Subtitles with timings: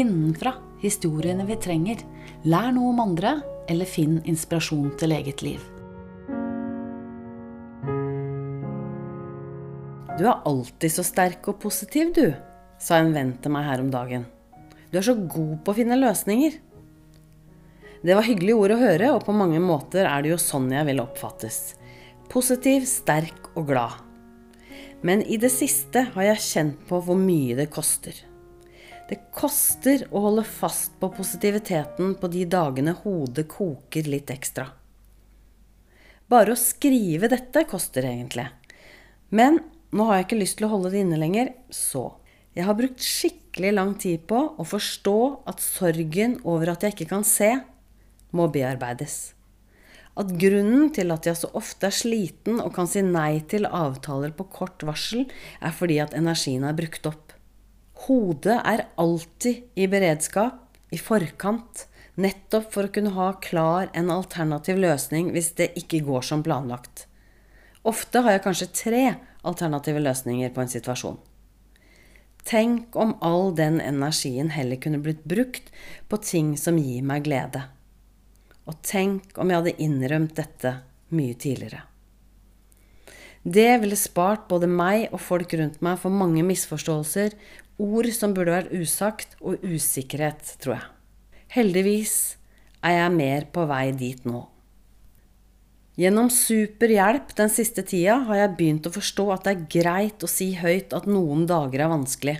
[0.00, 2.02] innenfra historiene vi trenger.
[2.48, 3.36] Lær noe om andre,
[3.70, 5.62] eller finn inspirasjon til eget liv.
[10.20, 12.26] Du er alltid så sterk og positiv, du,
[12.80, 14.26] sa en venn til meg her om dagen.
[14.90, 16.58] Du er så god på å finne løsninger.
[18.04, 20.88] Det var hyggelige ord å høre, og på mange måter er det jo sånn jeg
[20.88, 21.60] vil oppfattes.
[22.32, 23.96] Positiv, sterk og glad.
[25.06, 28.16] Men i det siste har jeg kjent på hvor mye det koster.
[29.10, 34.68] Det koster å holde fast på positiviteten på de dagene hodet koker litt ekstra.
[36.30, 38.44] Bare å skrive dette koster egentlig.
[39.34, 39.58] Men
[39.90, 42.04] nå har jeg ikke lyst til å holde det inne lenger, så
[42.54, 45.18] jeg har brukt skikkelig lang tid på å forstå
[45.50, 47.50] at sorgen over at jeg ikke kan se,
[48.30, 49.32] må bearbeides.
[50.14, 54.30] At grunnen til at jeg så ofte er sliten og kan si nei til avtaler
[54.38, 55.26] på kort varsel,
[55.58, 57.29] er fordi at energien er brukt opp.
[58.06, 61.86] Hodet er alltid i beredskap, i forkant,
[62.20, 67.06] nettopp for å kunne ha klar en alternativ løsning hvis det ikke går som planlagt.
[67.86, 69.02] Ofte har jeg kanskje tre
[69.46, 71.20] alternative løsninger på en situasjon.
[72.44, 75.68] Tenk om all den energien heller kunne blitt brukt
[76.08, 77.66] på ting som gir meg glede.
[78.64, 80.74] Og tenk om jeg hadde innrømt dette
[81.16, 81.84] mye tidligere.
[83.42, 87.32] Det ville spart både meg og folk rundt meg for mange misforståelser,
[87.80, 90.88] ord som burde vært usagt, og usikkerhet, tror jeg.
[91.56, 92.16] Heldigvis
[92.84, 94.44] er jeg mer på vei dit nå.
[96.00, 100.22] Gjennom super hjelp den siste tida har jeg begynt å forstå at det er greit
[100.24, 102.38] å si høyt at noen dager er vanskelig.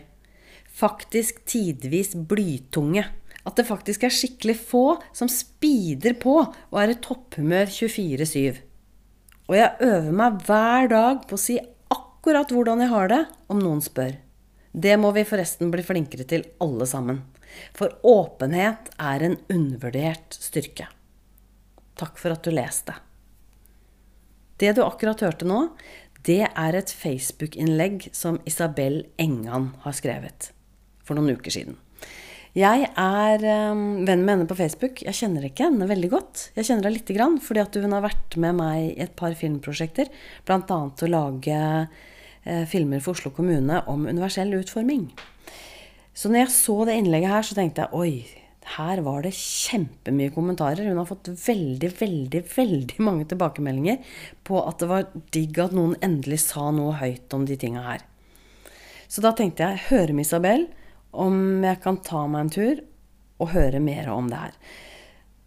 [0.81, 3.05] Faktisk tidvis blytunge.
[3.45, 4.85] At det faktisk er skikkelig få
[5.17, 8.70] som speeder på og er i topphumør 24-7.
[9.51, 11.57] Og jeg øver meg hver dag på å si
[11.91, 13.21] akkurat hvordan jeg har det,
[13.51, 14.15] om noen spør.
[14.71, 17.25] Det må vi forresten bli flinkere til alle sammen.
[17.75, 20.87] For åpenhet er en undervurdert styrke.
[21.99, 22.95] Takk for at du leste.
[24.63, 25.65] Det du akkurat hørte nå,
[26.23, 30.53] det er et Facebook-innlegg som Isabel Engan har skrevet
[31.03, 31.81] for noen uker siden.
[32.59, 35.05] Jeg er um, venn med henne på Facebook.
[35.07, 36.49] Jeg kjenner ikke henne veldig godt.
[36.57, 39.37] Jeg kjenner henne lite grann fordi at hun har vært med meg i et par
[39.39, 40.11] filmprosjekter.
[40.49, 40.79] Bl.a.
[40.91, 45.07] å lage eh, filmer for Oslo kommune om universell utforming.
[46.11, 48.41] Så når jeg så det innlegget her, så tenkte jeg oi,
[48.75, 50.91] her var det kjempemye kommentarer.
[50.91, 54.03] Hun har fått veldig, veldig, veldig mange tilbakemeldinger
[54.43, 58.03] på at det var digg at noen endelig sa noe høyt om de tinga her.
[59.07, 60.67] Så da tenkte jeg høre med Isabel
[61.11, 62.81] om jeg kan ta meg en tur
[63.41, 64.57] og høre mer om det her.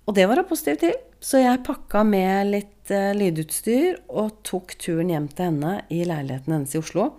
[0.07, 4.75] Og det var hun positiv til, så jeg pakka med litt uh, lydutstyr og tok
[4.81, 7.13] turen hjem til henne i leiligheten hennes i Oslo,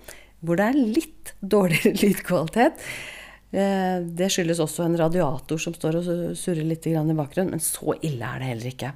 [0.45, 2.85] hvor det er litt dårligere lydkvalitet.
[3.55, 7.97] Uh, det skyldes også en radiator som står og surrer litt i bakgrunnen, men så
[8.03, 8.95] ille er det heller ikke.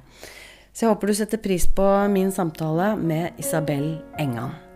[0.69, 4.68] Så jeg håper du setter pris på min samtale med Isabel Engan.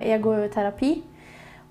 [0.00, 0.92] Jeg går jo i terapi.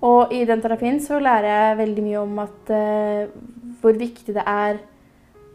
[0.06, 4.44] Og i den terapien så lærer jeg veldig mye om at, uh, hvor viktig det
[4.46, 4.78] er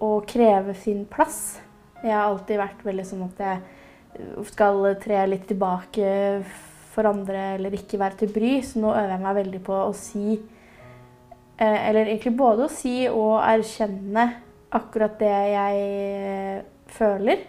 [0.03, 1.61] å kreve sin plass.
[2.03, 6.09] Jeg har alltid vært veldig sånn at jeg skal tre litt tilbake
[6.93, 8.57] for andre eller ikke være til bry.
[8.65, 12.97] Så nå øver jeg meg veldig på å si uh, Eller egentlig både å si
[13.07, 14.27] og erkjenne
[14.73, 17.47] akkurat det jeg føler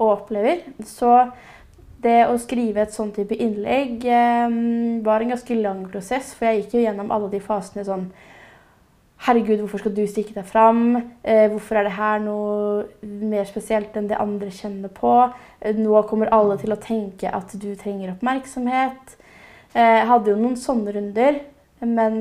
[0.00, 0.64] og opplever.
[0.88, 1.12] Så
[2.02, 4.58] det å skrive et sånn type innlegg eh,
[5.06, 8.10] var en ganske lang prosess, for jeg gikk jo gjennom alle de fasene sånn
[9.22, 10.96] Herregud, hvorfor skal du stikke deg fram?
[11.22, 15.12] Eh, hvorfor er det her noe mer spesielt enn det andre kjenner på?
[15.60, 19.14] Eh, nå kommer alle til å tenke at du trenger oppmerksomhet.
[19.76, 21.38] Eh, jeg hadde jo noen sånne runder,
[21.86, 22.18] men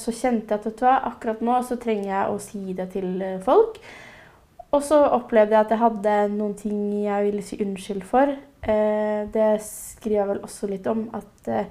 [0.00, 2.86] så kjente jeg at vet du hva, akkurat nå så trenger jeg å si det
[2.92, 3.80] til folk.
[4.72, 8.36] Og så opplevde jeg at jeg hadde noen ting jeg ville si unnskyld for.
[8.62, 11.04] Eh, det skriver jeg vel også litt om.
[11.16, 11.68] At eh,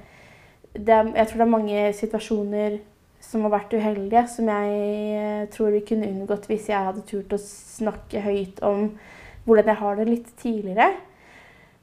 [0.73, 2.79] det, jeg tror det er mange situasjoner
[3.27, 4.77] som har vært uheldige, som jeg
[5.17, 8.91] eh, tror vi kunne unngått hvis jeg hadde turt å snakke høyt om
[9.47, 10.91] hvordan jeg har det litt tidligere.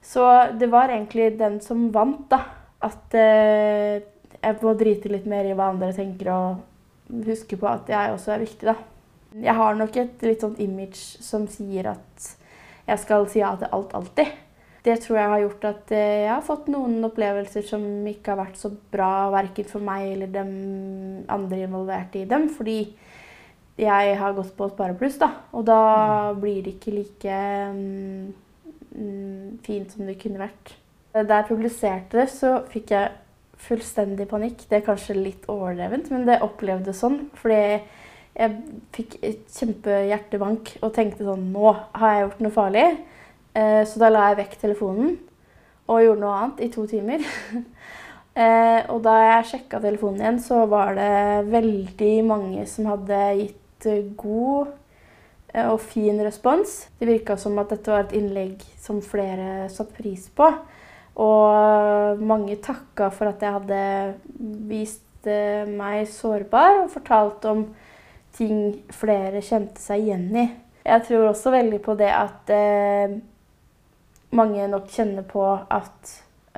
[0.04, 0.24] Så
[0.60, 2.42] det var egentlig den som vant, da.
[2.84, 8.12] At jeg må drite litt mer i hva andre tenker, og huske på at jeg
[8.12, 8.74] også er viktig, da.
[9.40, 12.28] Jeg har nok et litt sånt image som sier at
[12.84, 14.43] jeg skal si ja til alt alltid.
[14.84, 18.42] Det tror jeg har gjort at eh, jeg har fått noen opplevelser som ikke har
[18.42, 20.44] vært så bra, verken for meg eller de
[21.32, 22.78] andre involverte i dem, fordi
[23.80, 25.30] jeg har gått på Sparepluss, da.
[25.56, 25.80] Og da
[26.30, 26.40] mm.
[26.42, 27.38] blir det ikke like
[27.74, 30.76] mm, fint som det kunne vært.
[31.14, 33.12] Da jeg publiserte det, så fikk jeg
[33.64, 34.66] fullstendig panikk.
[34.68, 37.20] Det er kanskje litt overdrevent, men det opplevdes sånn.
[37.38, 37.80] Fordi
[38.34, 38.54] jeg
[38.94, 42.86] fikk et kjempehjertebank og tenkte sånn Nå har jeg gjort noe farlig.
[43.54, 45.12] Eh, så da la jeg vekk telefonen
[45.86, 47.22] og gjorde noe annet i to timer.
[48.42, 53.86] eh, og da jeg sjekka telefonen igjen, så var det veldig mange som hadde gitt
[54.18, 54.72] god
[55.52, 56.80] eh, og fin respons.
[56.98, 60.48] Det virka som at dette var et innlegg som flere satte pris på.
[61.22, 63.82] Og mange takka for at jeg hadde
[64.66, 67.62] vist meg sårbar og fortalt om
[68.34, 70.48] ting flere kjente seg igjen i.
[70.84, 72.50] Jeg tror også veldig på det at
[74.36, 76.12] mange nok kjenner på at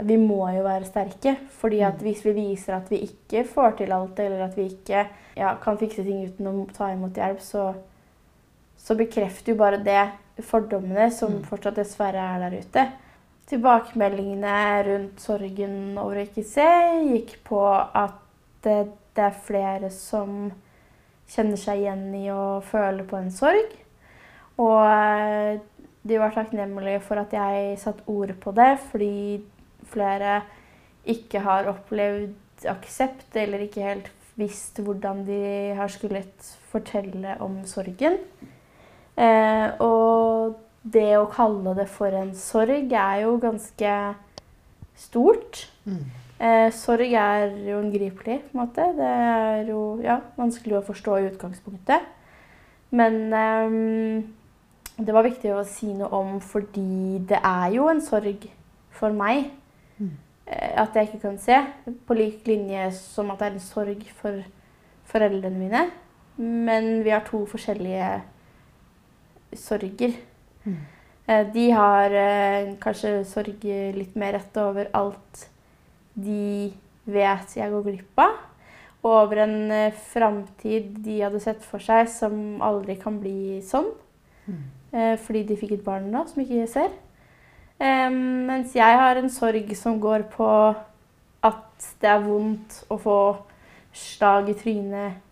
[0.04, 1.36] vi må jo være sterke.
[1.50, 5.06] fordi at hvis vi viser at vi ikke får til alt, eller at vi ikke
[5.36, 7.72] ja, kan fikse ting uten å ta imot hjelp, så,
[8.76, 12.86] så bekrefter jo bare det fordommene som fortsatt dessverre er der ute.
[13.46, 16.68] Tilbakemeldingene rundt sorgen over å ikke se
[17.06, 18.20] gikk på at
[18.66, 20.50] det, det er flere som
[21.30, 23.72] kjenner seg igjen i å føle på en sorg.
[24.62, 25.60] Og eh,
[26.06, 29.42] de var takknemlige for at jeg satte ord på det, fordi
[29.90, 30.40] flere
[31.06, 35.40] ikke har opplevd aksept eller ikke helt visst hvordan de
[35.76, 38.18] har skullet fortelle om sorgen.
[39.16, 43.92] Eh, og det å kalle det for en sorg er jo ganske
[44.96, 45.64] stort.
[45.88, 46.02] Mm.
[46.36, 48.90] Eh, sorg er jo unngripelig, på en måte.
[48.98, 52.12] Det er jo ja, vanskelig å forstå i utgangspunktet.
[52.96, 53.80] Men eh,
[54.96, 58.46] det var viktig å si noe om fordi det er jo en sorg
[58.96, 59.50] for meg.
[60.00, 60.14] Mm.
[60.46, 61.58] Eh, at jeg ikke kan se.
[62.08, 64.40] På lik linje som at det er en sorg for
[65.10, 65.82] foreldrene mine.
[66.40, 68.08] Men vi har to forskjellige
[69.56, 70.16] sorger.
[70.64, 70.80] Mm.
[71.26, 75.46] Eh, de har eh, kanskje sorg litt mer rett over alt
[76.16, 76.72] de
[77.04, 78.38] vet jeg går glipp av.
[79.04, 79.58] Og over en
[80.08, 83.92] framtid de hadde sett for seg som aldri kan bli sånn.
[84.48, 84.64] Mm.
[84.96, 86.94] Fordi de fikk et barn nå som ikke ser.
[87.78, 90.48] mens jeg har en sorg som går på
[91.44, 93.18] at det er vondt å få
[93.92, 95.22] slag i trynet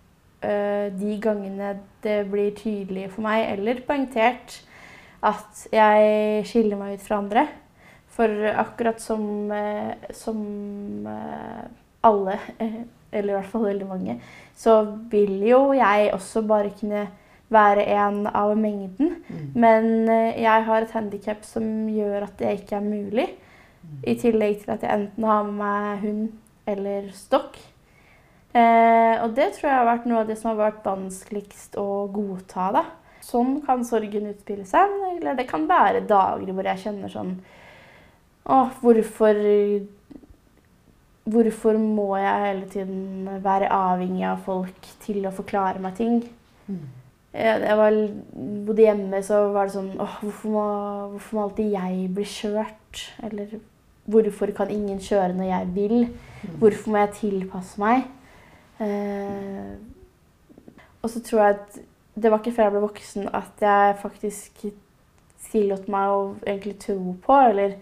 [0.44, 1.70] de gangene
[2.04, 4.58] det blir tydelig for meg, eller poengtert,
[5.24, 7.46] at jeg skiller meg ut fra andre.
[8.14, 11.64] For akkurat som, eh, som eh,
[12.06, 12.38] alle,
[13.14, 14.18] eller i hvert fall veldig mange,
[14.56, 17.08] så vil jo jeg også bare kunne
[17.54, 19.14] være en av mengden.
[19.28, 19.44] Mm.
[19.54, 23.28] Men eh, jeg har et handikap som gjør at det ikke er mulig.
[23.84, 24.00] Mm.
[24.10, 26.26] I tillegg til at jeg enten har med meg hund
[26.70, 27.58] eller stokk.
[28.54, 32.06] Eh, og det tror jeg har vært noe av det som har vært vanskeligst å
[32.14, 32.70] godta.
[32.76, 32.84] da.
[33.24, 34.94] Sånn kan sorgen utspille seg.
[35.16, 37.36] Eller det kan være dager hvor jeg kjenner sånn
[38.44, 39.38] Å, hvorfor
[41.24, 46.18] Hvorfor må jeg hele tiden være avhengig av folk til å forklare meg ting?
[46.68, 46.82] Mm.
[47.34, 47.96] Jeg, jeg var,
[48.66, 50.66] bodde hjemme, så var det sånn Åh, hvorfor må,
[51.14, 53.00] hvorfor må alltid jeg bli kjørt?
[53.26, 53.56] Eller
[54.10, 55.96] hvorfor kan ingen kjøre når jeg vil?
[56.44, 56.54] Mm.
[56.60, 58.06] Hvorfor må jeg tilpasse meg?
[58.84, 59.74] Eh,
[61.02, 61.80] og så tror jeg at
[62.14, 64.66] det var ikke før jeg ble voksen at jeg faktisk
[65.50, 67.74] tillot meg å egentlig tro på eller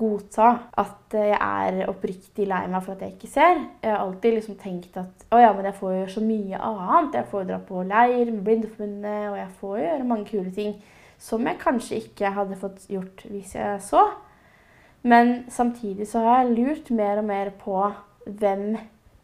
[0.00, 0.48] godta
[0.80, 3.60] at jeg er oppriktig lei meg for at jeg ikke ser.
[3.82, 7.18] Jeg har alltid liksom tenkt at å ja, men jeg får gjøre så mye annet.
[7.20, 10.74] Jeg får dra på leir med Blindeforbundet, og jeg får gjøre mange kule ting
[11.20, 14.06] som jeg kanskje ikke hadde fått gjort hvis jeg så.
[15.02, 17.76] Men samtidig så har jeg lurt mer og mer på
[18.24, 18.74] hvem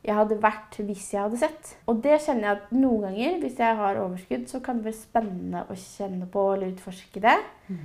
[0.07, 1.73] jeg hadde vært hvis jeg hadde sett.
[1.91, 5.01] Og det kjenner jeg at noen ganger, hvis jeg har overskudd, så kan det være
[5.01, 7.37] spennende å kjenne på eller utforske det.
[7.67, 7.81] Mm.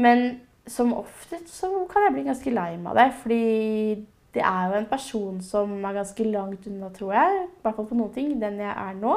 [0.00, 0.24] Men
[0.70, 3.08] som oftest så kan jeg bli ganske lei meg av det.
[3.22, 3.44] Fordi
[4.34, 7.88] det er jo en person som er ganske langt unna, tror jeg, i hvert fall
[7.90, 9.16] på noen ting, den jeg er nå.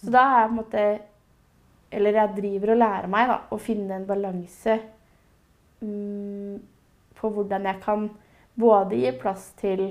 [0.00, 0.84] Så da er jeg på en måte
[1.90, 4.76] Eller jeg driver og lærer meg da, å finne en balanse
[5.82, 6.54] um,
[7.18, 8.04] på hvordan jeg kan
[8.54, 9.82] både gi plass til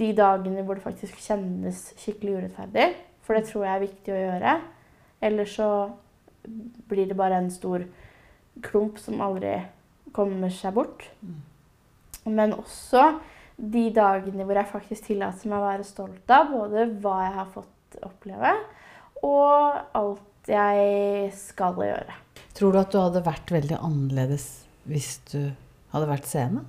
[0.00, 2.86] de dagene hvor det faktisk kjennes skikkelig urettferdig.
[3.20, 4.56] For det tror jeg er viktig å gjøre.
[5.28, 5.68] Ellers så
[6.88, 7.84] blir det bare en stor
[8.64, 9.58] klump som aldri
[10.16, 11.06] kommer seg bort.
[11.20, 11.40] Mm.
[12.36, 13.18] Men også
[13.56, 17.50] de dagene hvor jeg faktisk tillater meg å være stolt av både hva jeg har
[17.54, 18.52] fått oppleve,
[19.24, 22.16] og alt jeg skal gjøre.
[22.56, 24.46] Tror du at du hadde vært veldig annerledes
[24.88, 25.40] hvis du
[25.92, 26.64] hadde vært seende?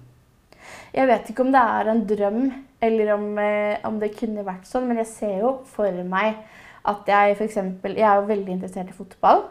[0.95, 2.41] Jeg vet ikke om det er en drøm,
[2.83, 6.41] eller om, eh, om det kunne vært sånn, men jeg ser jo for meg
[6.87, 7.57] at jeg f.eks.
[7.57, 9.45] Jeg er jo veldig interessert i fotball.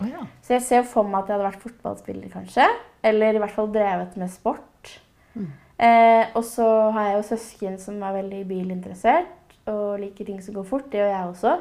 [0.00, 0.24] Oh, ja.
[0.42, 2.66] Så jeg ser for meg at jeg hadde vært fotballspiller, kanskje.
[3.04, 4.94] Eller i hvert fall drevet med sport.
[5.34, 5.52] Mm.
[5.84, 10.54] Eh, og så har jeg jo søsken som er veldig bilinteressert og liker ting som
[10.58, 10.90] går fort.
[10.92, 11.54] Det gjør jeg også.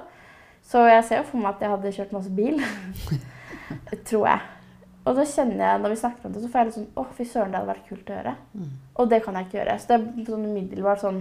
[0.63, 2.59] Så jeg ser jo for meg at jeg hadde kjørt masse bil.
[4.09, 4.39] Tror jeg.
[5.03, 7.03] Og da kjenner jeg, når vi snakker om det, så får jeg litt sånn Å,
[7.17, 8.35] fy søren, det hadde vært kult å gjøre.
[8.55, 8.69] Mm.
[9.01, 9.79] Og det kan jeg ikke gjøre.
[9.83, 11.17] Så det er sånn umiddelbart sånn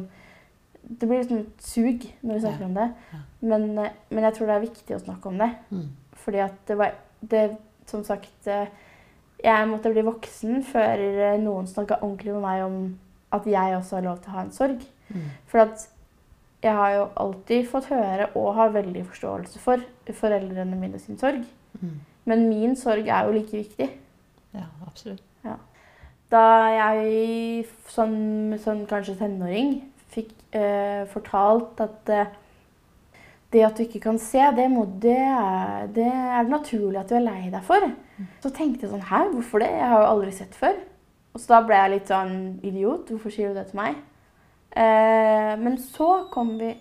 [0.83, 2.87] Det blir litt sånn sug når vi snakker Ja, om det.
[3.14, 3.21] ja.
[3.42, 5.50] Men, eh, men jeg tror det er viktig å snakke om det.
[5.75, 5.88] Mm.
[6.23, 8.69] Fordi at det var det, Som sagt eh,
[9.43, 12.76] Jeg måtte bli voksen før eh, noen snakka ordentlig med meg om
[13.33, 14.83] at jeg også har lov til å ha en sorg.
[15.09, 15.25] Mm.
[15.49, 15.87] For at
[16.62, 19.83] jeg har jo alltid fått høre og har veldig forståelse for
[20.14, 21.43] foreldrene mine sin sorg.
[21.81, 21.97] Mm.
[22.29, 23.88] Men min sorg er jo like viktig.
[24.52, 25.25] Ja, absolutt.
[26.33, 28.12] Da jeg som,
[28.62, 29.75] som kanskje tenåring
[30.14, 32.31] fikk eh, fortalt at eh,
[33.53, 37.19] det at du ikke kan se, det, må, det, er, det er naturlig at du
[37.19, 37.85] er lei deg for.
[38.43, 39.71] Så tenkte jeg sånn Hæ, hvorfor det?
[39.75, 40.79] Jeg har jo aldri sett før.
[41.33, 43.13] Og så da ble jeg litt sånn idiot.
[43.13, 44.01] Hvorfor sier du det til meg?
[44.73, 46.73] Eh, men så kom vi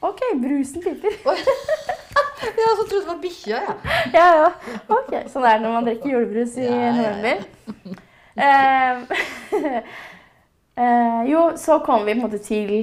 [0.00, 1.16] OK, brusen piper.
[2.38, 3.96] Jeg også trodde det var bikkja, jeg.
[4.16, 4.50] Ja, ja.
[4.94, 6.92] Ok, Sånn er det når man drikker julebrus i Ja, ja, ja.
[6.94, 7.42] november.
[8.38, 9.80] Eh,
[10.84, 12.76] eh, jo, så kom vi på en måte til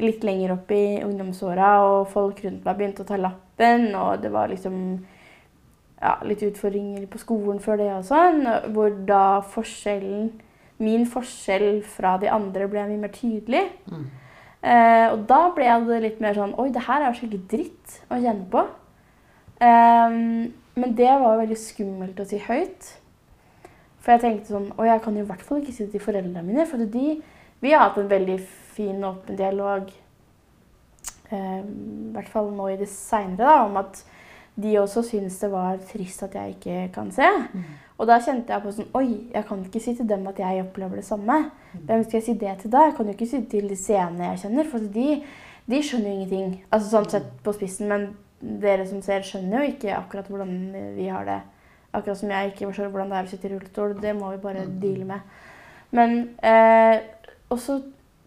[0.00, 4.32] litt lenger opp i ungdomsåra, og folk rundt meg begynte å ta lappen, og det
[4.32, 4.76] var liksom
[6.00, 10.30] ja, litt utfordringer på skolen før det og sånn, hvor da forskjellen
[10.80, 13.66] Min forskjell fra de andre ble mye mer tydelig.
[13.84, 14.06] Mm.
[14.64, 17.98] Eh, og da ble det litt mer sånn Oi, det her er jo skikkelig dritt
[18.08, 18.62] å kjenne på.
[19.60, 22.94] Ehm, men det var jo veldig skummelt å si høyt.
[24.00, 26.04] For jeg tenkte sånn oi, jeg kan jo i hvert fall ikke si det til
[26.04, 26.64] foreldrene mine.
[26.68, 27.18] For de,
[27.60, 28.38] vi har hatt en veldig
[28.80, 29.92] fin åpen dialog,
[31.30, 34.02] Eh, i hvert fall nå i det seinere, om at
[34.60, 37.28] de også syns det var trist at jeg ikke kan se.
[38.00, 40.64] Og da kjente jeg på sånn Oi, jeg kan ikke si til dem at jeg
[40.64, 41.36] opplever det samme.
[41.86, 42.88] Hvem skal jeg si det til da?
[42.88, 45.06] Jeg kan jo ikke si det til de seende jeg kjenner, for de,
[45.70, 46.58] de skjønner jo ingenting.
[46.72, 48.08] Altså sånn sett på spissen, men
[48.64, 50.52] dere som ser, skjønner jo ikke akkurat hvordan
[50.96, 51.38] vi har det.
[51.94, 53.94] Akkurat som jeg ikke forstår hvordan det er å sitte i rullestol.
[54.02, 55.38] Det må vi bare deale med.
[55.94, 57.06] Men eh,
[57.50, 57.80] Og så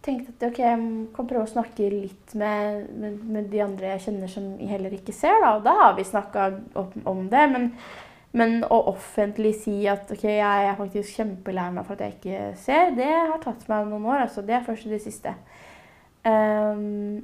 [0.04, 0.80] tenkte at ok, jeg
[1.16, 4.96] kan prøve å snakke litt med, med, med de andre jeg kjenner som jeg heller
[4.98, 5.54] ikke ser, da.
[5.58, 6.50] Og da har vi snakka
[7.10, 7.44] om det.
[7.54, 7.70] Men,
[8.36, 12.46] men å offentlig si at ok, jeg er faktisk kjempelei meg for at jeg ikke
[12.60, 14.26] ser, det har tatt meg noen år.
[14.28, 15.36] altså Det er først i det siste.
[16.24, 17.24] Um,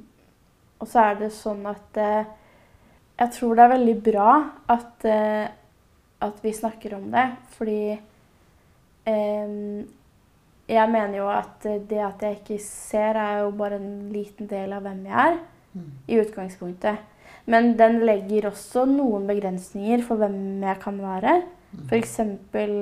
[0.80, 2.28] og så er det sånn at uh,
[3.20, 4.32] jeg tror det er veldig bra
[4.72, 5.46] at, uh,
[6.24, 7.80] at vi snakker om det, fordi
[9.08, 9.88] ehm,
[10.70, 14.74] jeg mener jo at det at jeg ikke ser, er jo bare en liten del
[14.76, 15.40] av hvem jeg er.
[16.10, 17.06] I utgangspunktet.
[17.50, 21.34] Men den legger også noen begrensninger for hvem jeg kan være.
[21.86, 22.16] F.eks.
[22.50, 22.72] For,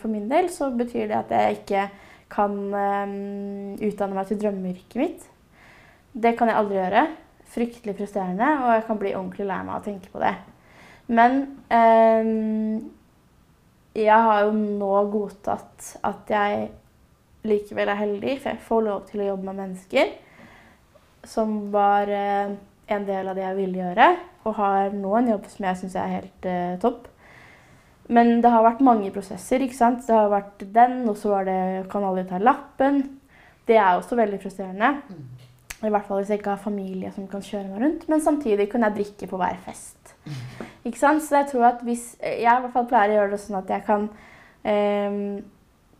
[0.00, 1.86] for min del så betyr det at jeg ikke
[2.32, 5.24] kan um, utdanne meg til drømmeyrket mitt.
[6.12, 7.06] Det kan jeg aldri gjøre.
[7.56, 10.34] Fryktelig frustrerende, og jeg kan bli ordentlig lei meg av å tenke på det.
[11.06, 11.38] Men
[11.70, 12.80] um,
[13.96, 16.66] jeg har jo nå godtatt at jeg
[17.48, 20.14] likevel er heldig, for jeg får lov til å jobbe med mennesker.
[21.26, 22.54] Som var eh,
[22.86, 24.08] en del av det jeg ville gjøre,
[24.46, 27.08] og har nå en jobb som jeg syns er helt eh, topp.
[28.12, 29.62] Men det har vært mange prosesser.
[29.64, 30.04] ikke sant?
[30.06, 33.02] Det har vært den, og så var det kan alle ta lappen.
[33.66, 34.92] Det er også veldig frustrerende.
[35.84, 38.06] I hvert fall hvis jeg ikke har familie som kan kjøre meg rundt.
[38.08, 40.14] Men samtidig kunne jeg drikke på hver fest.
[40.86, 41.24] Ikke sant?
[41.24, 43.70] Så jeg tror at hvis Jeg i hvert fall pleier å gjøre det sånn at
[43.74, 44.06] jeg kan
[44.62, 45.42] eh,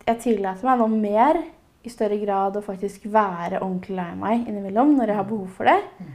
[0.07, 1.41] Jeg tillater meg nå mer
[1.83, 5.67] i større grad å faktisk være ordentlig lei meg innimellom når jeg har behov for
[5.67, 6.07] det.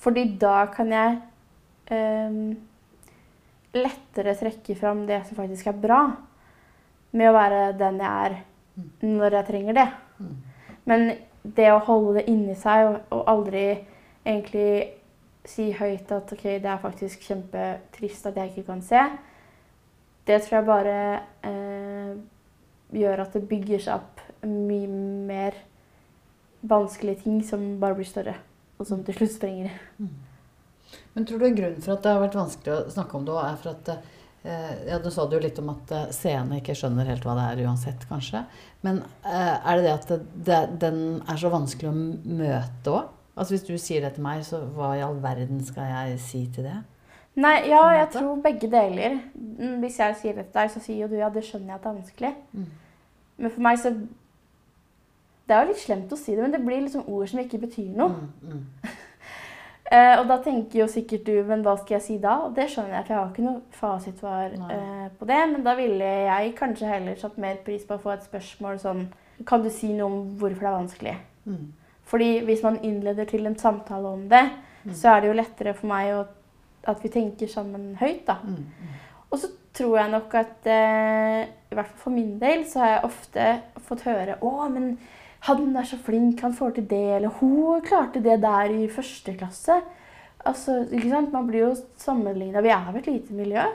[0.00, 1.18] Fordi da kan jeg
[1.92, 2.40] um,
[3.76, 6.00] lettere trekke fram det som faktisk er bra,
[7.16, 8.36] med å være den jeg er
[9.04, 9.86] når jeg trenger det.
[10.88, 11.08] Men
[11.56, 13.66] det å holde det inni seg og, og aldri
[14.26, 14.70] egentlig
[15.46, 19.02] si høyt at ok, det er faktisk kjempetrist at jeg ikke kan se,
[20.26, 20.96] det tror jeg bare
[21.46, 22.16] eh,
[22.94, 24.88] gjør at det bygger seg opp mye
[25.26, 25.56] mer
[26.66, 28.36] vanskelige ting som bare blir større,
[28.78, 29.74] og som til slutt sprenger.
[31.14, 33.58] Men tror du grunnen for at det har vært vanskelig å snakke om det, er
[33.62, 37.10] for at eh, ja, Du sa det jo litt om at eh, seerne ikke skjønner
[37.10, 38.44] helt hva det er uansett, kanskje.
[38.86, 43.14] Men eh, er det det at det, det, den er så vanskelig å møte òg?
[43.36, 46.46] Altså Hvis du sier det til meg, så hva i all verden skal jeg si
[46.54, 46.78] til det?
[47.36, 49.18] Nei, ja, jeg tror begge deler.
[49.34, 51.74] Mm, Hvis jeg sier det til deg, så sier jo du ja, det skjønner jeg
[51.74, 52.30] at det er vanskelig.
[52.52, 52.68] Mm.
[53.36, 53.90] Men for meg så
[55.46, 57.60] Det er jo litt slemt å si det, men det blir liksom ord som ikke
[57.62, 58.28] betyr noe.
[58.42, 58.94] Mm, mm.
[59.86, 62.32] Eh, og da tenker jo sikkert du, men hva skal jeg si da?
[62.48, 65.36] Og det skjønner jeg, for jeg har ikke noe fasitsvar eh, på det.
[65.52, 69.04] Men da ville jeg kanskje heller satt mer pris på å få et spørsmål sånn
[69.46, 71.14] Kan du si noe om hvorfor det er vanskelig?
[71.46, 71.68] Mm.
[72.10, 74.42] Fordi hvis man innleder til en samtale om det,
[74.86, 74.92] Mm.
[74.94, 76.20] så er det jo lettere for meg å,
[76.86, 78.38] at vi tenker sammen høyt, da.
[78.44, 78.94] Mm.
[79.30, 82.92] Og så tror jeg nok at eh, i hvert fall for min del så har
[82.94, 83.48] jeg ofte
[83.86, 84.94] fått høre Å, men
[85.46, 89.34] han er så flink, han får til det, eller hun klarte det der i første
[89.36, 89.76] klasse.
[90.46, 91.32] Altså, ikke sant?
[91.34, 92.62] Man blir jo sammenligna.
[92.64, 93.66] Vi er jo et lite miljø.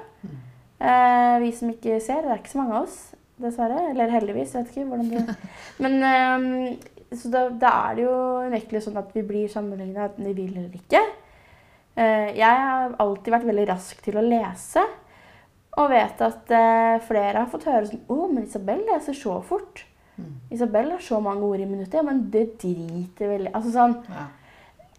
[0.82, 2.98] Eh, vi som ikke ser, det er ikke så mange av oss,
[3.40, 3.86] dessverre.
[3.92, 5.36] Eller heldigvis, jeg vet ikke hvordan det
[5.84, 8.16] Men eh, Så da, da er det jo
[8.48, 11.04] unektelig sånn at vi blir sammenligna enten vi vil eller ikke.
[12.00, 14.84] Eh, jeg har alltid vært veldig rask til å lese.
[15.80, 19.86] Og vet at eh, flere har fått høre sånn Å, men Isabel leser så fort.
[20.18, 20.34] Mm.
[20.52, 22.00] Isabel har så mange ord i minuttet.
[22.00, 24.26] Ja, men det driter veldig Altså sånn Ja.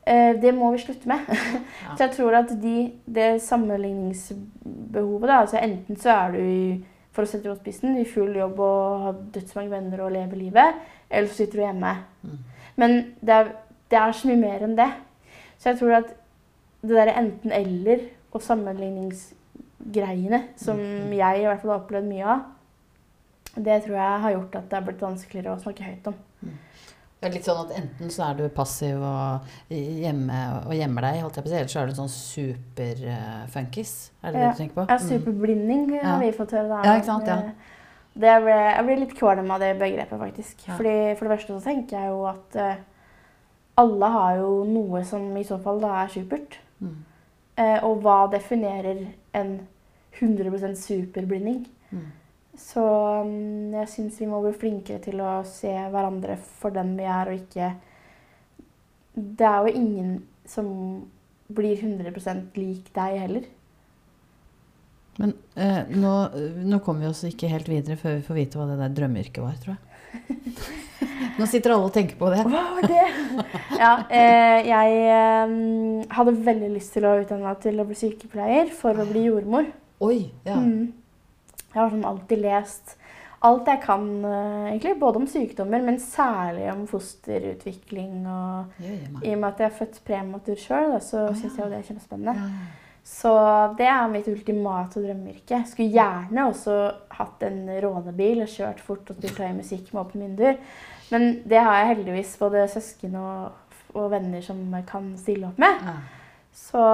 [0.09, 1.29] eh, Det må vi slutte med.
[1.97, 6.65] så jeg tror at de, det sammenligningsbehovet da, altså Enten så er du i,
[7.13, 10.41] for å sette deg på spissen, i full jobb og har dødsmange venner og lever
[10.41, 10.81] livet,
[11.11, 11.93] eller så sitter du hjemme.
[12.25, 12.39] Mm.
[12.81, 13.53] Men det er,
[13.93, 14.89] det er så mye mer enn det.
[15.61, 16.15] Så jeg tror at
[16.83, 18.01] det derre enten-eller
[18.35, 21.13] og sammenligningsgreiene, som Mm.
[21.17, 22.41] jeg i hvert fall har opplevd mye av,
[23.57, 26.15] det tror jeg har gjort at det er blitt vanskeligere å snakke høyt om.
[27.23, 31.21] Det er litt sånn at enten så er du passiv og hjemme og gjemmer deg,
[31.23, 34.11] holdt jeg på å si, eller så er du sånn superfunkis.
[34.25, 34.87] Er det det du tenker på?
[34.89, 35.09] Ja, Mm.
[35.09, 36.03] superblinding Ja.
[36.03, 36.69] har vi fått høre.
[36.69, 36.83] Da.
[36.83, 37.43] Ja, ikke sant, ja.
[38.15, 40.67] Det ble, jeg blir litt kvalm av det begrepet, faktisk.
[40.69, 40.77] Ja.
[40.77, 42.77] Fordi For det verste så tenker jeg jo at eh,
[43.79, 46.59] alle har jo noe som i så fall da er supert.
[46.83, 46.99] Mm.
[47.63, 49.07] Eh, og hva definerer
[49.39, 49.55] en
[50.19, 51.65] 100 superblinding?
[51.93, 52.11] Mm.
[52.59, 52.83] Så
[53.25, 57.31] mm, jeg syns vi må bli flinkere til å se hverandre for den vi er,
[57.33, 57.73] og ikke
[59.13, 60.13] Det er jo ingen
[60.49, 60.69] som
[61.53, 63.49] blir 100% lik deg heller.
[65.21, 66.13] Men eh, nå,
[66.65, 69.45] nå kommer vi oss ikke helt videre før vi får vite hva det der drømmeyrket
[69.45, 70.57] var, tror jeg.
[71.39, 72.41] nå sitter alle og tenker på det.
[72.47, 73.05] Hva var det?
[73.83, 75.55] ja, eh, jeg eh,
[76.17, 79.71] hadde veldig lyst til å utdanne meg til å bli sykepleier for å bli jordmor.
[80.03, 80.19] Oi!
[80.49, 80.59] Ja.
[80.59, 80.91] Mm.
[81.73, 82.99] Jeg har sånn alltid lest
[83.43, 88.27] alt jeg kan, eh, egentlig, både om sykdommer, men særlig om fosterutvikling.
[88.27, 91.71] Og i og med at jeg er født prematur sjøl, så oh, syns jeg jo
[91.73, 92.53] det er kjempespennende.
[93.03, 93.33] Så
[93.79, 95.65] det er mitt ultimate drømmeyrke.
[95.67, 96.77] Skulle gjerne også
[97.19, 100.61] hatt en rånebil og kjørt fort og spilt høy musikk med åpne vinduer.
[101.13, 105.83] Men det har jeg heldigvis både søsken og, og venner som kan stille opp med.
[105.85, 105.97] Ja.
[106.53, 106.85] Så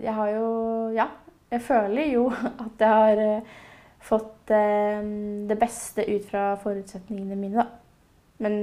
[0.00, 0.48] jeg har jo
[0.96, 1.08] Ja,
[1.52, 2.26] jeg føler jo
[2.66, 3.54] at jeg har eh,
[4.04, 5.00] fått eh,
[5.48, 7.66] det beste ut fra forutsetningene mine, da.
[8.44, 8.60] Men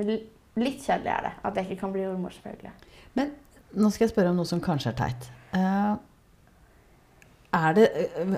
[0.59, 2.73] litt kjedelig er det at jeg ikke kan bli jordmor, selvfølgelig.
[3.17, 3.33] Men
[3.81, 5.29] nå skal jeg spørre om noe som kanskje er teit.
[5.55, 5.95] Uh,
[7.55, 7.87] er det
[8.19, 8.35] uh,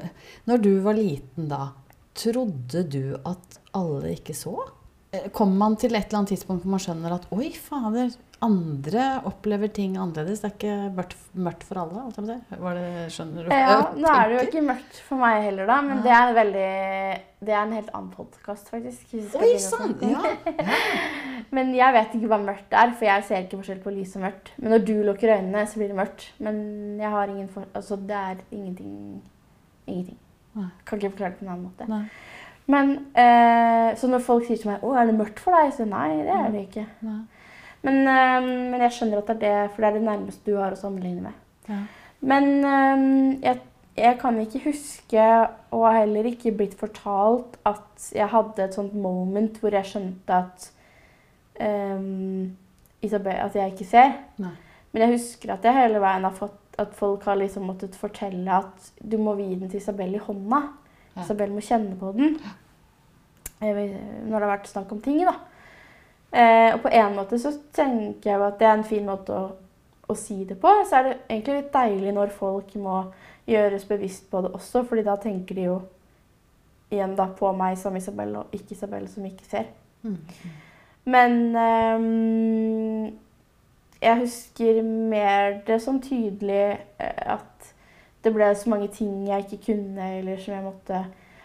[0.49, 1.67] Når du var liten da,
[2.17, 4.55] trodde du at alle ikke så?
[5.13, 9.03] Eh, Kommer man til et eller annet tidspunkt hvor man skjønner at oi, fader, andre
[9.29, 10.41] opplever ting annerledes?
[10.41, 12.05] Det er ikke mørkt, mørkt for alle?
[12.17, 12.37] det,
[13.13, 13.53] skjønner du?
[13.53, 16.03] Ja, nå er det jo ikke mørkt for meg heller, da, men ja.
[16.07, 16.71] det er en veldig
[17.43, 19.13] Det er en helt annen podkast, faktisk.
[19.13, 20.01] Oi sant?
[20.01, 20.15] å sann!
[20.15, 20.73] Ja.
[21.53, 24.23] Men jeg vet ikke hva mørkt er, for jeg ser ikke forskjell på lys og
[24.23, 24.47] mørkt.
[24.57, 26.23] Men når du lukker øynene, så blir det mørkt.
[26.41, 26.55] Men
[26.97, 27.67] jeg har ingen for...
[27.77, 28.95] Altså, det er ingenting
[29.83, 30.17] Ingenting.
[30.55, 30.69] Nei.
[30.87, 31.87] Kan ikke forklare det på en annen måte.
[31.91, 32.05] Nei.
[32.65, 35.85] Men eh, Så når folk sier til meg 'Å, er det mørkt for deg?' så
[35.85, 36.85] nei, det er det ikke.
[37.83, 40.57] Men, eh, men jeg skjønner at det er det, for det er det nærmeste du
[40.57, 41.33] har å sammenligne med.
[41.67, 41.81] Ja.
[42.21, 43.59] Men eh, jeg,
[43.97, 45.27] jeg kan ikke huske,
[45.71, 50.33] og har heller ikke blitt fortalt, at jeg hadde et sånt moment hvor jeg skjønte
[50.33, 50.71] at
[51.59, 52.55] øhm,
[53.01, 54.15] Isabel, at jeg ikke ser.
[54.37, 54.55] Nei.
[54.91, 58.49] Men jeg husker at jeg hele veien har fått at folk har liksom måttet fortelle
[58.49, 60.61] at du må gi den til Isabel i hånda.
[61.21, 62.37] Isabel må kjenne på den.
[63.61, 65.35] Når det har vært snakk om ting, da.
[66.33, 69.51] Eh, og på en måte så tenker jeg at det er en fin måte å,
[70.09, 70.71] å si det på.
[70.89, 73.03] Så er det egentlig litt deilig når folk må
[73.49, 75.77] gjøres bevisst på det også, fordi da tenker de jo
[76.93, 79.69] igjen da på meg som Isabel, og ikke Isabel som ikke ser.
[80.03, 80.17] Mm.
[81.13, 83.13] Men eh,
[84.03, 87.52] jeg husker mer det som tydelig eh, at
[88.23, 91.03] det ble så mange ting jeg ikke kunne, eller som jeg måtte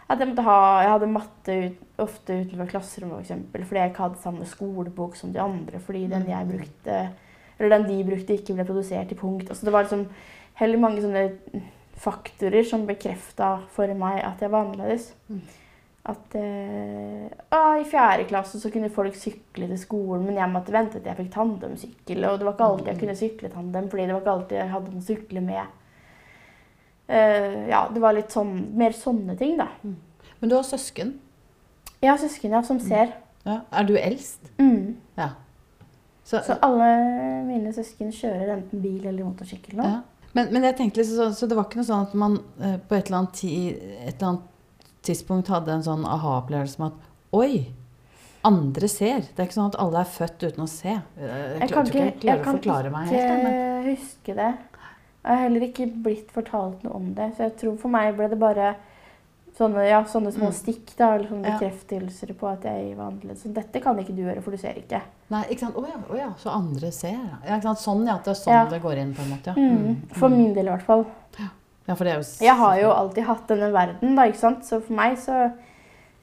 [0.09, 3.93] At jeg måtte ha Jeg hadde matte ut, ofte utenfor klasserommet, for eksempel, fordi jeg
[3.93, 6.99] ikke hadde samme skolebok som de andre, fordi den jeg brukte
[7.59, 9.49] Eller den de brukte, ikke ble produsert i punkt.
[9.51, 10.07] Altså det var liksom
[10.59, 11.25] heller mange sånne
[11.99, 15.11] faktorer som bekrefta for meg at jeg var annerledes.
[15.29, 15.41] Mm.
[16.09, 17.25] at eh,
[17.83, 21.19] I fjerde klasse så kunne folk sykle til skolen, men jeg måtte vente til jeg
[21.19, 22.25] fikk tandemsykkel.
[22.31, 24.73] Og det var ikke alltid jeg kunne sykle tandem, fordi det var ikke alltid jeg
[24.77, 25.75] hadde noen å sykle med.
[27.09, 29.71] Eh, ja, det var litt sånn, mer sånne ting, da.
[30.39, 31.15] Men du har søsken.
[32.03, 33.15] Jeg har søsken ja, som ser.
[33.49, 33.63] Ja.
[33.73, 34.53] Er du eldst?
[34.61, 34.99] Mm.
[35.17, 35.33] Ja.
[36.29, 36.91] Så, Så alle
[37.49, 39.89] mine søsken kjører enten bil eller motorsykkel nå.
[39.89, 39.99] ja.
[40.37, 42.77] Men, men jeg tenkte så, sånn, så det var ikke noe sånn at man eh,
[42.85, 47.07] på et eller, ti, et eller annet tidspunkt hadde en sånn aha-opplevelse med at
[47.39, 47.65] Oi!
[48.47, 49.25] Andre ser.
[49.27, 50.93] Det er ikke sånn at alle er født uten å se.
[50.93, 53.19] Jeg, Jeg jeg, kan tror ikke jeg ikke, jeg kan meg helt.
[53.19, 54.51] jeg, Men, ikke huske det.
[55.25, 57.33] Jeg har heller ikke blitt fortalt noe om det.
[57.37, 58.75] Så jeg tror for meg ble det bare
[59.59, 60.55] sånne, ja, sånne små Mm.
[60.55, 61.59] stikk, da, eller sånne Ja.
[61.59, 63.43] bekreftelser på at jeg var annerledes.
[63.43, 65.01] Så dette kan ikke du gjøre, for du ser ikke.
[65.31, 65.75] nei, ikke sant?
[65.77, 67.11] Å ja, oh, ja, så andre ser.
[67.11, 67.39] ja.
[67.45, 67.79] Ja, ikke sant?
[67.79, 68.15] Sånn, ja.
[68.15, 68.65] At det er sånn Ja.
[68.67, 69.47] det går inn, på en måte.
[69.47, 69.97] Ja, Mm.
[70.15, 71.07] For min del i hvert fall.
[71.89, 74.61] ja for det er jo Jeg har jo alltid hatt denne verden, da, ikke sant.
[74.65, 75.53] Så for meg så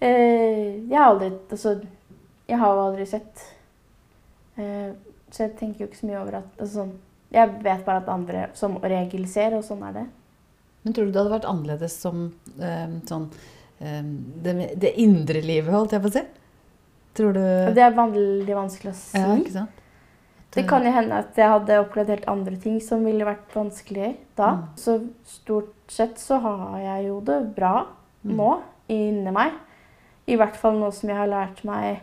[0.02, 1.82] øh, Jeg har aldri Altså,
[2.48, 3.44] jeg har jo aldri sett
[4.58, 4.94] øh,
[5.32, 6.92] Så jeg tenker jo ikke så mye over at altså, sånn,
[7.36, 10.06] Jeg vet bare at andre som regel ser, og sånn er det.
[10.86, 12.26] Men tror du det hadde vært annerledes som
[12.62, 13.30] eh, sånn
[13.84, 14.04] eh,
[14.46, 16.24] det, det indre livet, holdt jeg på å si?
[17.16, 17.42] Tror du
[17.76, 19.20] det er veldig vanskelig å si.
[19.20, 19.82] Ja, ikke sant?
[20.56, 24.14] Det kan jo hende at jeg hadde opplevd helt andre ting som ville vært vanskelig
[24.40, 24.54] da.
[24.56, 24.62] Mm.
[24.80, 24.94] Så
[25.28, 27.76] stort sett så har jeg jo det bra
[28.26, 28.38] Mm.
[28.40, 28.52] nå
[28.90, 29.52] inni meg.
[30.26, 32.00] I hvert fall nå som jeg har lært meg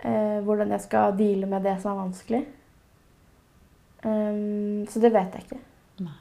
[0.00, 2.42] eh, hvordan jeg skal deale med det som er vanskelig.
[4.02, 5.60] Ehm, så det vet jeg ikke.
[6.02, 6.18] Nei.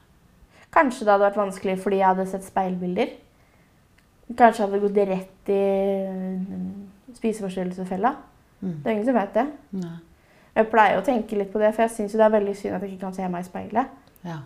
[0.71, 3.15] Kanskje det hadde vært vanskelig fordi jeg hadde sett speilbilder.
[4.37, 5.63] Kanskje hadde gått rett i
[6.07, 6.69] mm,
[7.17, 8.13] spiseforstyrrelsesfella.
[8.61, 8.77] Mm.
[8.77, 9.47] Det er ingen som vet det.
[9.81, 9.97] Nei.
[10.51, 12.83] Jeg pleier å tenke litt på det, for jeg syns det er veldig synd at
[12.83, 13.99] jeg ikke kan se meg i speilet.
[14.27, 14.37] Ja.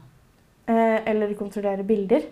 [0.69, 2.27] Eh, eller kontrollere bilder.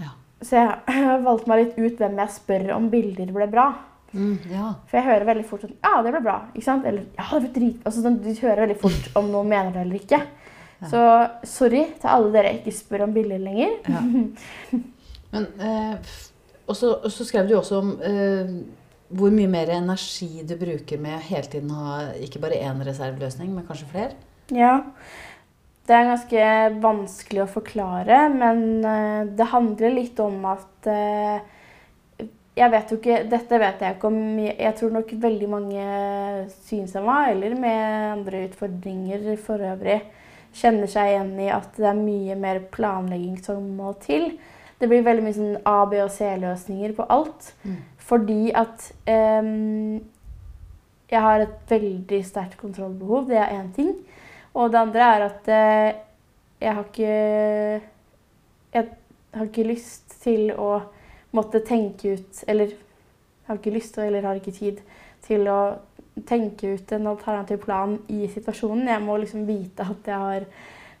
[0.00, 0.14] Ja.
[0.40, 3.66] Så jeg valgte meg litt ut hvem jeg spør om bilder ble bra.
[4.12, 4.66] Mm, ja.
[4.90, 6.34] For jeg hører veldig fort sånn Ja, det ble bra.
[6.52, 6.84] ikke sant?
[6.88, 7.78] Eller ja, det ble drit...
[7.88, 10.20] Altså, sånn, du hører veldig fort om noen mener det eller ikke.
[10.82, 10.90] Ja.
[10.90, 11.04] Så
[11.48, 13.78] sorry til alle dere ikke spør om bilder lenger.
[13.88, 14.04] Ja.
[15.32, 16.14] Men eh,
[16.68, 18.52] og så skrev du også om eh,
[19.12, 23.50] hvor mye mer energi du bruker med hele tiden å ha ikke bare én reserveløsning,
[23.52, 24.16] men kanskje flere.
[24.52, 24.78] Ja.
[25.82, 26.44] Det er ganske
[26.82, 31.42] vanskelig å forklare, men eh, det handler litt om at eh,
[32.56, 35.84] Jeg vet jo ikke Dette vet jeg ikke om Jeg tror nok veldig mange
[36.66, 40.02] synshemma, eller med andre utfordringer for øvrig,
[40.52, 44.34] kjenner seg igjen i at det er mye mer planlegging som må til.
[44.82, 47.52] Det blir veldig mye sånn A-, B- og C-løsninger på alt.
[47.62, 47.78] Mm.
[48.02, 50.00] Fordi at um,
[51.12, 53.28] jeg har et veldig sterkt kontrollbehov.
[53.30, 53.94] Det er én ting.
[54.52, 56.00] Og det andre er at uh,
[56.60, 57.14] jeg har ikke
[58.72, 58.88] Jeg
[59.38, 60.82] har ikke lyst til å
[61.32, 62.74] måtte tenke ut Eller
[63.46, 64.82] har ikke lyst til, eller har ikke tid
[65.26, 65.60] til å
[66.28, 68.88] tenke ut en alternativ plan i situasjonen.
[68.90, 70.46] Jeg må liksom vite at jeg har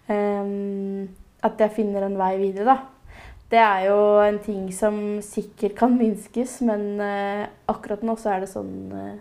[0.08, 1.08] um,
[1.42, 2.78] At jeg finner en vei videre, da.
[3.52, 8.44] Det er jo en ting som sikkert kan minskes, men uh, akkurat nå så er
[8.44, 9.18] det sånn uh,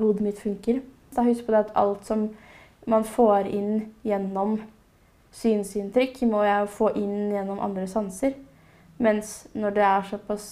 [0.00, 0.80] hodet mitt funker.
[1.14, 2.30] Da husk på det at alt som
[2.90, 4.56] man får inn gjennom
[5.36, 8.34] synsinntrykk, må jeg få inn gjennom andre sanser.
[9.02, 10.44] Mens når det er såpass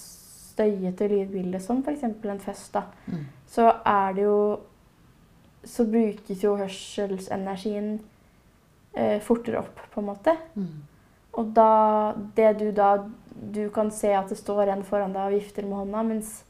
[0.50, 2.02] støyete lydbilde som f.eks.
[2.04, 3.24] en fest, da, Mm.
[3.46, 4.58] så er det jo
[5.62, 7.98] Så brukes jo hørselsenergien
[8.96, 10.32] eh, fortere opp, på en måte.
[10.56, 10.82] Mm.
[11.36, 13.04] Og da Det du da
[13.52, 16.44] Du kan se at det står en foran deg og vifter med hånda, mens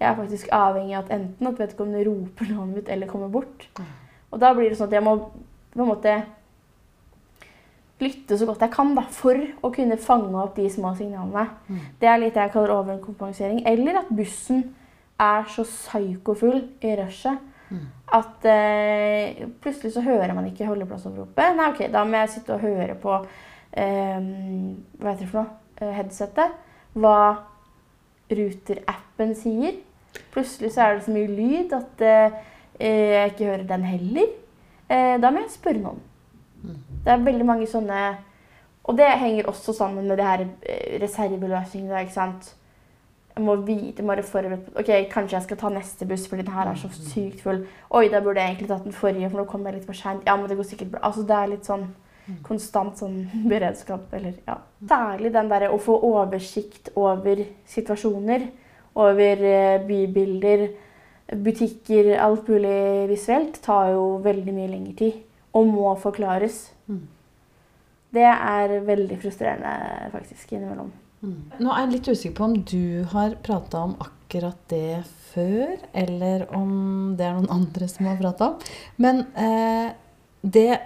[0.00, 3.68] jeg er faktisk avhengig av at enten at vedkommende roper navnet mitt eller kommer bort.
[3.78, 3.84] Mm.
[4.32, 5.16] Og da blir det sånn at jeg må
[5.74, 6.14] på en måte
[8.00, 11.46] lytte så godt jeg kan da, for å kunne fange opp de små signalene.
[11.68, 11.80] Mm.
[12.00, 13.62] Det er litt jeg kaller overkompensering.
[13.66, 14.64] Eller at bussen
[15.20, 17.86] er så psykofull i rushet Mm.
[18.12, 21.56] at eh, plutselig så hører man ikke holdeplassoppropet.
[21.56, 23.14] Nei, ok, da må jeg sitte og høre på
[23.72, 24.20] eh,
[25.00, 25.56] hva heter det for noe?
[25.80, 26.52] Eh, headsetet.
[26.94, 27.16] Hva
[28.30, 29.80] Ruter-appen sier.
[30.34, 32.36] Plutselig så er det så mye lyd at eh,
[32.84, 34.30] jeg ikke hører den heller.
[34.88, 36.00] Eh, da må jeg spørre noen.
[37.04, 37.06] Mm.
[37.06, 38.02] Det er veldig mange sånne
[38.84, 42.00] Og det henger også sammen med det her reserveløsningen reserveløsningene.
[42.00, 42.54] ikke sant?
[43.36, 46.42] Jeg må vite, må være forberedt på Ok, kanskje jeg skal ta neste buss fordi
[46.42, 47.64] den her er så sykt full.
[47.90, 50.22] Oi, da burde jeg egentlig tatt den forrige, for nå kom jeg litt for seint.
[50.26, 51.00] Ja, men det går sikkert bra.
[51.08, 51.88] Altså, det er litt sånn
[52.46, 53.16] konstant sånn
[53.50, 54.58] beredskap, eller ja.
[54.88, 57.42] Særlig den derre å få oversikt over
[57.74, 58.46] situasjoner.
[58.94, 60.68] Over eh, bybilder,
[61.42, 65.22] butikker, alt mulig visuelt tar jo veldig mye lengre tid.
[65.54, 66.72] Og må forklares.
[66.90, 67.02] Mm.
[68.14, 70.92] Det er veldig frustrerende faktisk innimellom.
[71.24, 76.44] Nå er jeg litt usikker på om du har prata om akkurat det før, eller
[76.54, 78.58] om det er noen andre som har prata om.
[79.00, 79.94] Men eh,
[80.44, 80.80] det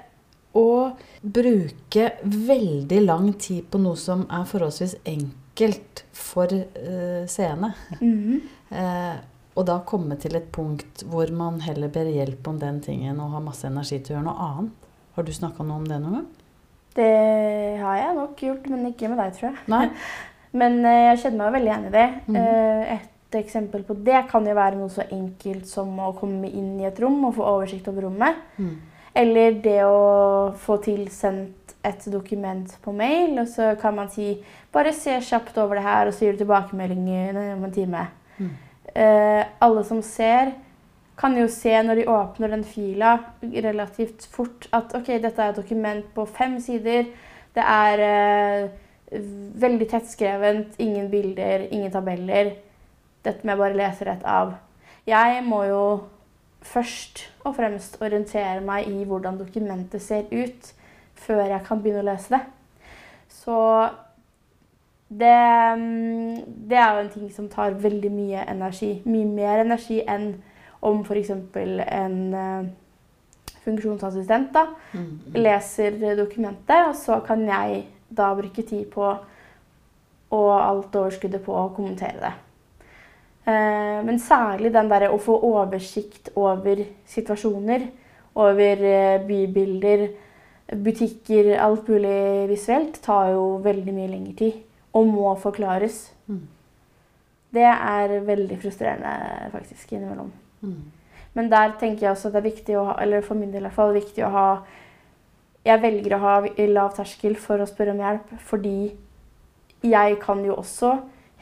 [0.57, 8.39] å bruke veldig lang tid på noe som er forholdsvis enkelt for eh, seende, Mhm.
[8.71, 9.17] eh,
[9.59, 13.33] og da komme til et punkt hvor man heller ber hjelp om den tingen og
[13.35, 14.89] har masse energi til å gjøre noe annet.
[15.17, 16.27] Har du snakka noe om det noen gang?
[16.95, 17.13] Det
[17.83, 19.63] har jeg nok gjort, men ikke med deg, tror jeg.
[19.71, 19.87] Nei?
[20.59, 22.09] Men eh, jeg kjenner meg veldig igjen i det.
[22.27, 26.49] Mm Eh, Et eksempel på det kan jo være noe så enkelt som å komme
[26.49, 28.39] inn i et rom og få oversikt over rommet.
[28.57, 28.71] Mm.
[29.21, 34.31] Eller det å få tilsendt et dokument på mail, og så kan man si
[34.73, 37.05] bare se kjapt over det her, og så gir du tilbakemelding
[37.59, 38.07] om en time.
[38.39, 38.55] Mm.
[38.99, 40.53] Eh, alle som ser,
[41.19, 45.59] kan jo se når de åpner den fila relativt fort at ok, dette er et
[45.59, 47.11] dokument på fem sider.
[47.55, 48.71] Det er eh,
[49.63, 52.53] veldig tettskrevent, ingen bilder, ingen tabeller.
[53.27, 54.55] Dette må jeg bare lese rett av.
[55.09, 55.83] Jeg må jo
[56.67, 60.73] først og fremst orientere meg i hvordan dokumentet ser ut,
[61.19, 62.43] før jeg kan begynne å lese det.
[63.31, 63.59] Så
[65.09, 66.37] det, mm,
[66.69, 69.03] det er jo en ting som tar veldig mye energi.
[69.09, 70.35] Mye mer energi enn
[70.83, 71.31] om f.eks.
[71.31, 72.69] en eh,
[73.65, 75.19] funksjonsassistent da, Mm.
[75.35, 79.17] leser dokumentet, og så kan jeg da bruke tid på
[80.31, 82.33] og alt overskuddet på å kommentere det.
[83.49, 87.87] Eh, men særlig den derre å få oversikt over situasjoner,
[88.37, 90.09] over eh, bybilder,
[90.85, 94.53] butikker, alt mulig visuelt, tar jo veldig mye lengre tid.
[94.93, 96.13] Og må forklares.
[96.27, 96.47] Mm.
[97.55, 100.33] Det er veldig frustrerende faktisk innimellom.
[100.61, 100.93] Mm.
[101.35, 103.63] Men der tenker jeg også at det er viktig å ha, eller for min del
[103.63, 104.49] i hvert fall, viktig å ha
[105.67, 106.35] Jeg velger å ha
[106.71, 108.95] lav terskel for å spørre om hjelp, fordi
[109.85, 110.95] jeg kan jo også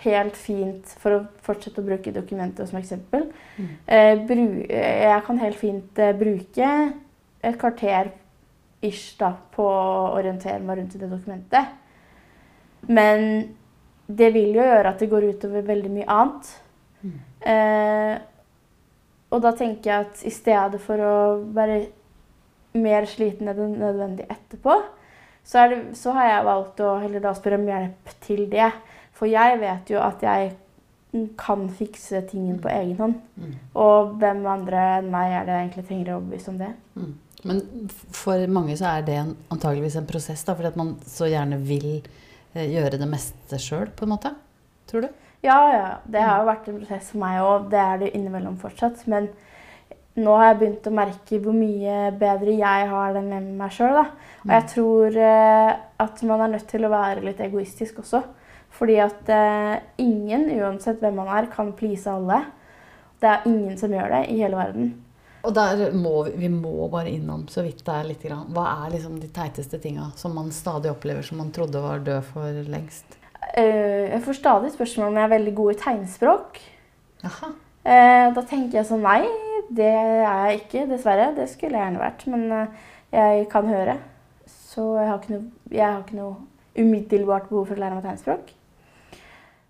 [0.03, 3.69] helt fint, for å fortsette å bruke dokumentet som eksempel Mm.
[3.87, 6.93] eh, bru, eh, Jeg kan helt fint eh, bruke
[7.43, 8.11] et kvarter
[8.83, 11.67] ish da, på å orientere meg rundt i det dokumentet.
[12.87, 13.27] Men
[14.07, 16.51] det vil jo gjøre at det går utover veldig mye annet.
[17.03, 17.15] Mm.
[17.53, 18.17] Eh,
[19.35, 21.17] og da tenker jeg at i stedet for å
[21.57, 21.81] være
[22.77, 24.77] mer sliten enn nødvendig etterpå,
[25.47, 28.71] så, det, så har jeg valgt å heller da spørre om hjelp til det.
[29.17, 30.55] For jeg vet jo at jeg
[31.39, 33.21] kan fikse tingen på egen hånd.
[33.39, 33.55] Mm.
[33.81, 36.73] Og hvem andre enn meg er det jeg egentlig trenger å overbevise om det?
[36.99, 37.15] Mm.
[37.47, 37.63] Men
[38.17, 41.61] for mange så er det en, antageligvis en prosess, da, fordi at man så gjerne
[41.63, 42.01] vil
[42.57, 44.33] gjøre det meste sjøl, på en måte.
[44.91, 45.09] Tror du?
[45.45, 45.91] Ja, ja.
[46.09, 47.69] Det har jo vært en prosess for meg òg.
[47.73, 49.05] Det er det innimellom fortsatt.
[49.11, 49.29] Men
[50.17, 54.01] nå har jeg begynt å merke hvor mye bedre jeg har det med meg sjøl.
[54.01, 55.73] Og jeg tror eh,
[56.07, 58.23] at man er nødt til å være litt egoistisk også.
[58.77, 62.43] Fordi at eh, ingen, uansett hvem man er, kan please alle.
[63.21, 64.95] Det er ingen som gjør det i hele verden.
[65.47, 68.49] Og der må vi, vi må bare innom så vidt det er litt grann.
[68.55, 72.27] Hva er liksom de teiteste tinga som man stadig opplever som man trodde var død
[72.33, 73.19] for lengst?
[73.55, 76.61] Uh, jeg får stadig spørsmål om jeg er veldig god i tegnspråk.
[77.31, 77.53] Aha.
[77.87, 79.23] Uh, da tenker jeg sånn Nei,
[79.71, 81.31] det er jeg ikke, dessverre.
[81.39, 82.27] Det skulle jeg gjerne vært.
[82.33, 83.97] Men uh, jeg kan høre.
[84.51, 86.35] Så jeg har ikke noe, jeg har ikke noe
[86.77, 88.51] umiddelbart behov for å lære meg tegnspråk.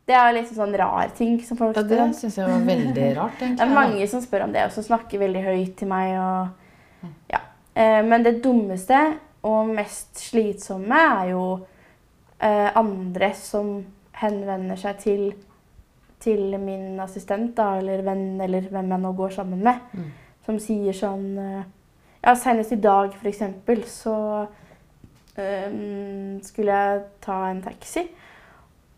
[0.07, 3.07] Det er litt sånn rar ting som folk Ja, det spør syns jeg var veldig
[3.19, 3.57] rart, egentlig.
[3.59, 6.13] Det er mange som spør om det, og som snakker veldig høyt til meg.
[6.23, 7.41] Og, ja.
[7.75, 9.01] eh, men det dummeste
[9.47, 11.43] og mest slitsomme er jo
[12.39, 13.81] eh, andre som
[14.21, 15.25] henvender seg til,
[16.23, 20.07] til min assistent da, eller venn, eller hvem jeg nå går sammen med, Mm.
[20.47, 21.65] som sier sånn eh,
[22.27, 24.47] Ja, senest i dag, for eksempel, så
[25.39, 28.03] um, skulle jeg ta en taxi.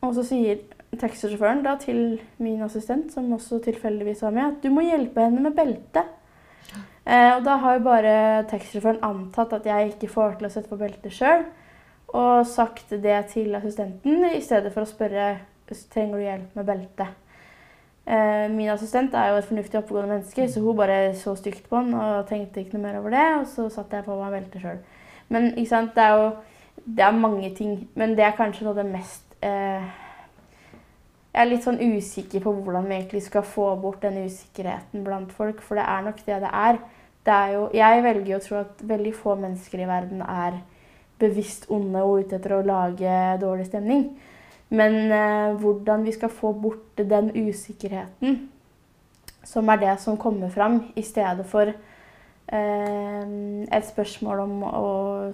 [0.01, 0.63] Og så sier
[0.97, 5.43] taxisjåføren da til min assistent, som også tilfeldigvis var med, at du må hjelpe henne
[5.45, 6.15] med beltet.
[7.09, 8.17] Eh, og da har jo bare
[8.51, 11.47] taxisjåføren antatt at jeg ikke får til å sette på beltet sjøl,
[12.17, 15.31] og sagt det til assistenten i stedet for å spørre
[15.93, 17.17] trenger du hjelp med beltet.
[18.09, 21.77] Eh, min assistent er jo et fornuftig oppegående menneske, så hun bare så stygt på
[21.77, 24.65] han og tenkte ikke noe mer over det, og så satte jeg på meg beltet
[24.65, 24.79] sjøl.
[25.29, 26.31] Men ikke sant, det er jo
[26.97, 29.85] det er mange ting, men det er kanskje noe av det mest eh,
[31.39, 35.31] Jeg er litt sånn usikker på hvordan vi egentlig skal få bort den usikkerheten blant
[35.31, 36.81] folk, for det er nok det det er.
[37.23, 40.57] Det er jo, jeg velger å tro at veldig få mennesker i verden er
[41.23, 44.03] bevisst onde og ute etter å lage dårlig stemning.
[44.75, 48.43] Men eh, hvordan vi skal få bort den usikkerheten,
[49.47, 53.25] som er det som kommer fram, i stedet for eh,
[53.79, 54.87] et spørsmål om å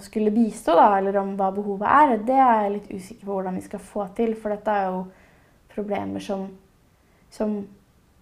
[0.05, 3.57] skulle bistå, da, eller om hva behovet er, det er jeg litt usikker på hvordan
[3.57, 4.37] vi skal få til.
[4.37, 5.05] For dette er jo
[5.75, 6.47] problemer som,
[7.33, 7.57] som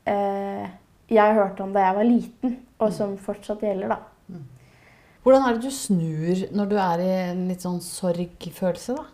[0.10, 0.66] eh,
[1.13, 4.39] jeg hørte om da jeg var liten, og som fortsatt gjelder, da.
[5.24, 9.06] Hvordan er det du snur når du er i en litt sånn sorgfølelse, da?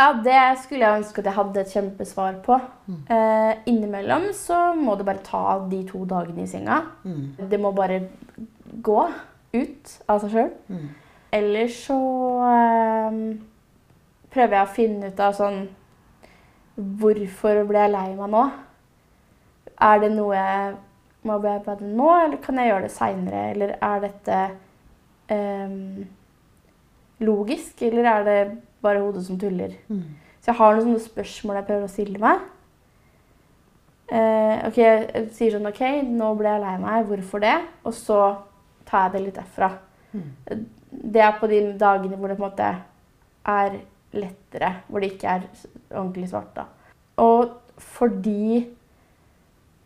[0.00, 2.56] Ja, det skulle jeg ønske at jeg hadde et kjempesvar på.
[3.12, 6.78] Eh, innimellom så må du bare ta de to dagene i senga.
[7.50, 7.98] Det må bare
[8.80, 9.00] gå
[9.52, 10.50] ut av seg sjøl.
[10.72, 10.86] Mm.
[11.36, 11.98] Eller så
[12.48, 13.18] eh,
[14.32, 15.60] prøver jeg å finne ut av sånn
[16.80, 18.44] Hvorfor ble jeg lei meg nå?
[19.80, 20.76] Er det noe jeg
[21.28, 23.42] må bearbeide nå, eller kan jeg gjøre det seinere?
[23.52, 24.38] Eller er dette
[25.32, 26.06] um,
[27.20, 28.38] logisk, eller er det
[28.80, 29.76] bare hodet som tuller?
[30.40, 32.48] Så jeg har noen sånne spørsmål jeg prøver å stille meg.
[34.10, 37.06] Uh, ok, Jeg sier sånn OK, nå ble jeg lei meg.
[37.10, 37.56] Hvorfor det?
[37.84, 38.20] Og så
[38.88, 39.70] tar jeg det litt derfra.
[40.90, 42.70] Det er på de dagene hvor det på en måte
[43.46, 43.76] er
[44.12, 45.46] lettere, hvor det ikke er
[45.90, 46.56] ordentlig svart.
[46.56, 46.64] da.
[47.16, 48.66] Og fordi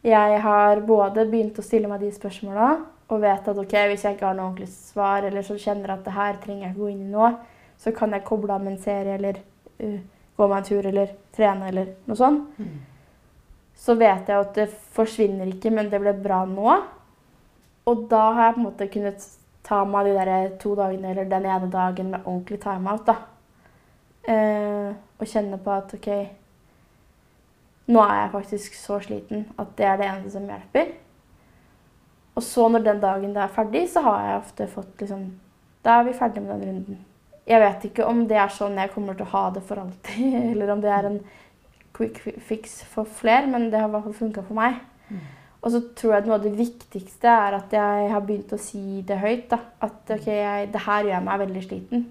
[0.05, 2.71] jeg har både begynt å stille meg de spørsmåla
[3.09, 5.99] og vet at ok, hvis jeg ikke har noe ordentlig svar, eller så kjenner jeg
[5.99, 7.31] at det her trenger jeg ikke gå inn i nå,
[7.79, 9.39] så kan jeg koble av med en serie eller
[9.83, 10.01] uh,
[10.37, 12.59] gå meg en tur eller trene eller noe sånt.
[13.77, 16.77] Så vet jeg at det forsvinner ikke, men det ble bra nå.
[17.91, 19.27] Og da har jeg på en måte kunnet
[19.65, 23.07] ta meg de der to dagene eller den ene dagen med ordentlig timeout.
[23.07, 23.17] da.
[24.25, 26.11] Eh, og kjenne på at OK,
[27.93, 30.95] nå er jeg faktisk så sliten at det er det eneste som hjelper.
[32.35, 35.27] Og så når den dagen det er ferdig, så har jeg ofte fått liksom
[35.85, 37.01] Da er vi ferdig med den runden.
[37.47, 40.35] Jeg vet ikke om det er sånn jeg kommer til å ha det for alltid,
[40.55, 41.21] eller om det er en
[41.95, 44.81] quick fix for flere, men det har i hvert fall funka for meg.
[45.65, 48.61] Og så tror jeg at noe av det viktigste er at jeg har begynt å
[48.61, 49.47] si det høyt.
[49.53, 49.61] da.
[49.85, 52.05] At ok, jeg, det her gjør meg veldig sliten.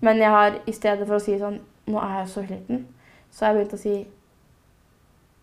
[0.00, 2.84] Men jeg har i stedet for å si sånn Nå er jeg så sliten.
[3.34, 3.94] Så har jeg begynt å si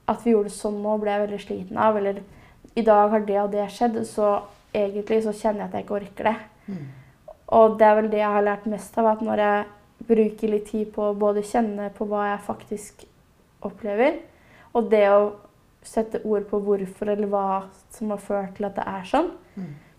[0.10, 1.98] at vi gjorde det sånn nå, ble jeg veldig sliten av.
[2.00, 2.22] Eller
[2.80, 4.30] i dag har det og det skjedd, så
[4.72, 6.36] egentlig så kjenner jeg at jeg ikke orker det.
[7.60, 9.68] Og det er vel det jeg har lært mest av, at når jeg
[10.08, 13.06] bruker litt tid på å både kjenne på hva jeg faktisk
[13.68, 14.22] opplever,
[14.72, 15.22] og det å
[15.84, 17.46] sette ord på hvorfor eller hva
[17.92, 19.32] som har ført til at det er sånn,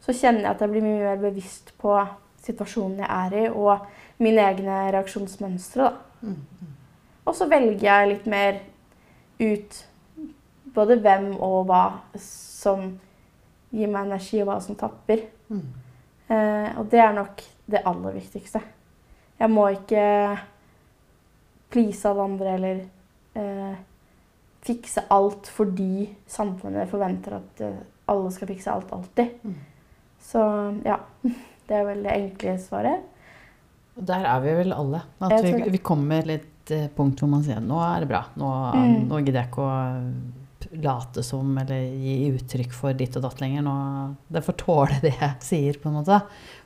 [0.00, 1.96] så kjenner jeg at jeg blir mye mer bevisst på
[2.40, 3.84] situasjonen jeg er i, og
[4.20, 5.90] mine egne reaksjonsmønstre.
[5.90, 6.32] Da.
[7.28, 8.60] Og så velger jeg litt mer
[9.40, 9.78] ut
[10.74, 11.84] både hvem og hva
[12.20, 12.84] som
[13.70, 15.24] gir meg energi, og hva som tapper.
[16.30, 18.62] Eh, og det er nok det aller viktigste.
[19.40, 20.04] Jeg må ikke
[21.70, 22.82] please alle andre eller
[23.38, 23.78] eh,
[24.66, 27.78] fikse alt fordi samfunnet forventer at eh,
[28.10, 29.38] alle skal fikse alt alltid.
[30.20, 30.42] Så
[30.84, 31.00] ja.
[31.70, 33.02] Det er vel det enkle svaret.
[33.96, 35.02] Der er vi vel alle.
[35.20, 38.24] At vi, vi kommer til et eh, punkt hvor man sier nå er det bra.
[38.38, 39.08] Nå, Mm.
[39.08, 43.62] nå gidder jeg ikke å late som eller gi uttrykk for ditt og datt lenger.
[43.66, 43.74] Nå,
[44.30, 46.20] det får tåle det jeg sier, på en måte.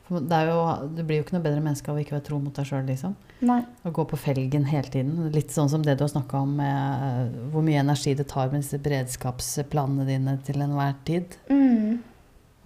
[0.05, 2.39] Det, er jo, du blir jo ikke noe bedre menneske av å ikke være tro
[2.43, 3.15] mot deg sjøl, liksom.
[3.49, 3.63] Nei.
[3.89, 5.31] Å gå på felgen hele tiden.
[5.33, 8.61] Litt sånn som det du har snakka om, med hvor mye energi det tar med
[8.61, 12.03] disse beredskapsplanene dine til enhver tid Mm.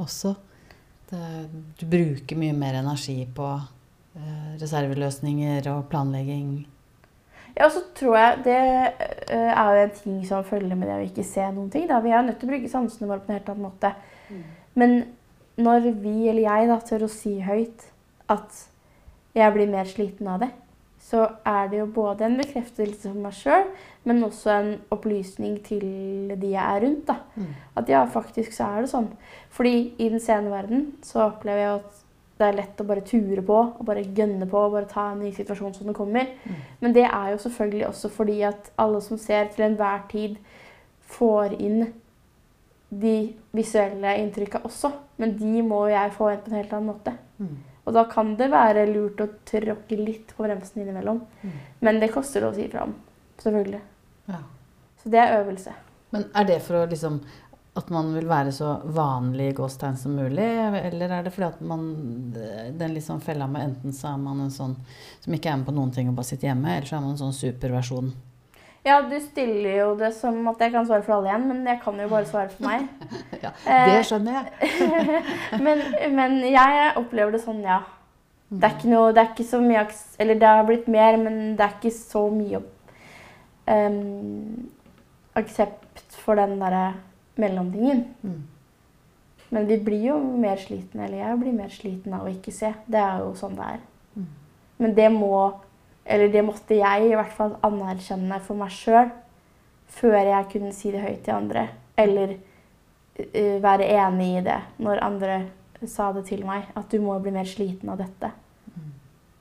[0.03, 0.35] også.
[1.11, 1.23] Det,
[1.79, 3.69] du bruker mye mer energi på eh,
[4.61, 6.67] reserveløsninger og planlegging.
[7.59, 10.99] Ja, og så tror jeg det eh, er jo en ting som følger med det
[10.99, 11.89] å ikke se noen ting.
[11.91, 11.99] Da.
[12.05, 13.93] Vi er nødt til å bruke sansene våre på en helt annen måte.
[14.79, 15.01] Men
[15.59, 17.89] når vi, eller jeg, da, tør å si høyt
[18.31, 18.65] at
[19.35, 20.53] jeg blir mer sliten av det,
[21.09, 23.65] så er det jo både en bekreftelse for meg sjøl,
[24.07, 25.87] men også en opplysning til
[26.35, 27.09] de jeg er rundt.
[27.09, 27.47] da.
[27.79, 29.09] At ja, faktisk så er det sånn.
[29.55, 32.05] Fordi i den sene verden så opplever jeg at
[32.39, 35.23] det er lett å bare ture på og bare gønne på og bare ta en
[35.25, 36.29] ny situasjon som den kommer.
[36.81, 40.37] Men det er jo selvfølgelig også fordi at alle som ser til enhver tid,
[41.09, 41.87] får inn
[42.91, 43.15] de
[43.57, 44.93] visuelle inntrykka også.
[45.19, 47.17] Men de må jeg få inn på en helt annen måte.
[47.89, 51.23] Og da kan det være lurt å tråkke litt på bremsen innimellom.
[51.81, 52.95] Men det koster å si ifra om.
[53.41, 53.81] Selvfølgelig.
[54.29, 54.43] Ja.
[55.03, 55.73] Så det er øvelse.
[56.13, 57.21] Men er det for å liksom
[57.79, 60.47] at man vil være så vanlig i gåstegn som mulig?
[60.83, 61.85] Eller er det fordi at man
[62.79, 64.77] Den liksom fella med enten så er man en sånn
[65.21, 67.15] som ikke er med på noen ting og bare sitter hjemme, eller så er man
[67.15, 68.11] en sånn superversjon.
[68.87, 71.81] Ja, du stiller jo det som at jeg kan svare for alle igjen, men jeg
[71.83, 72.89] kan jo bare svare for meg.
[73.43, 74.73] Ja, Eh, det skjønner jeg.
[75.65, 75.83] men,
[76.15, 77.83] men jeg opplever det sånn, ja.
[78.49, 79.83] Det er ikke noe, det er ikke så mye
[80.25, 82.63] Eller det har blitt mer, men det er ikke så mye
[83.69, 84.71] um,
[85.37, 86.87] aksept for den derre
[87.39, 88.07] mellomtingen.
[89.51, 92.73] Men vi blir jo mer slitne, eller jeg blir mer sliten av å ikke se.
[92.87, 93.85] Det er jo sånn det er.
[94.17, 94.27] Mm.
[94.85, 95.39] Men det må,
[96.05, 99.09] eller det måtte jeg i hvert fall anerkjenne for meg sjøl
[99.89, 101.63] før jeg kunne si det høyt til andre.
[101.99, 105.39] Eller uh, være enig i det når andre
[105.89, 106.69] sa det til meg.
[106.77, 108.31] At du må bli mer sliten av dette.
[108.75, 108.93] Mm.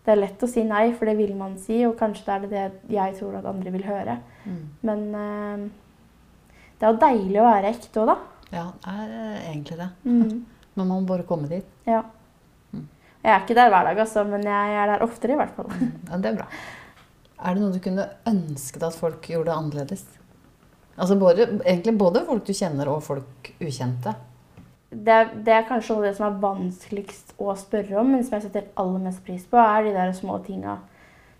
[0.05, 2.71] Det er lett å si nei, for det vil man si, og kanskje det er
[2.79, 4.21] det jeg tror at andre vil høre.
[4.47, 4.63] Mm.
[4.87, 5.67] Men eh,
[6.77, 8.17] det er jo deilig å være ekte òg, da.
[8.53, 9.89] Ja, det er eh, egentlig det.
[10.05, 10.45] Mm.
[10.77, 11.65] Men man må bare komme dit.
[11.89, 12.03] Ja.
[12.71, 12.85] Mm.
[13.23, 15.71] Jeg er ikke der hver dag, altså, men jeg er der oftere, i hvert fall.
[15.73, 16.45] Ja, det er bra.
[17.37, 20.05] Er det noe du kunne ønsket at folk gjorde annerledes?
[20.97, 24.13] Altså både, egentlig både folk du kjenner og folk ukjente.
[24.89, 28.69] Det, det er kanskje det som er vanskeligst å spørre om, men som jeg setter
[28.79, 30.77] aller mest pris på, er de der små tinga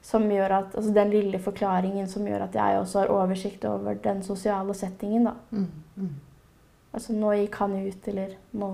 [0.08, 3.98] som gjør at Altså den lille forklaringen som gjør at jeg også har oversikt over
[4.04, 5.34] den sosiale settingen, da.
[5.52, 5.66] Mm.
[5.98, 6.14] Mm.
[6.94, 8.70] Altså nå gikk han ut, eller nå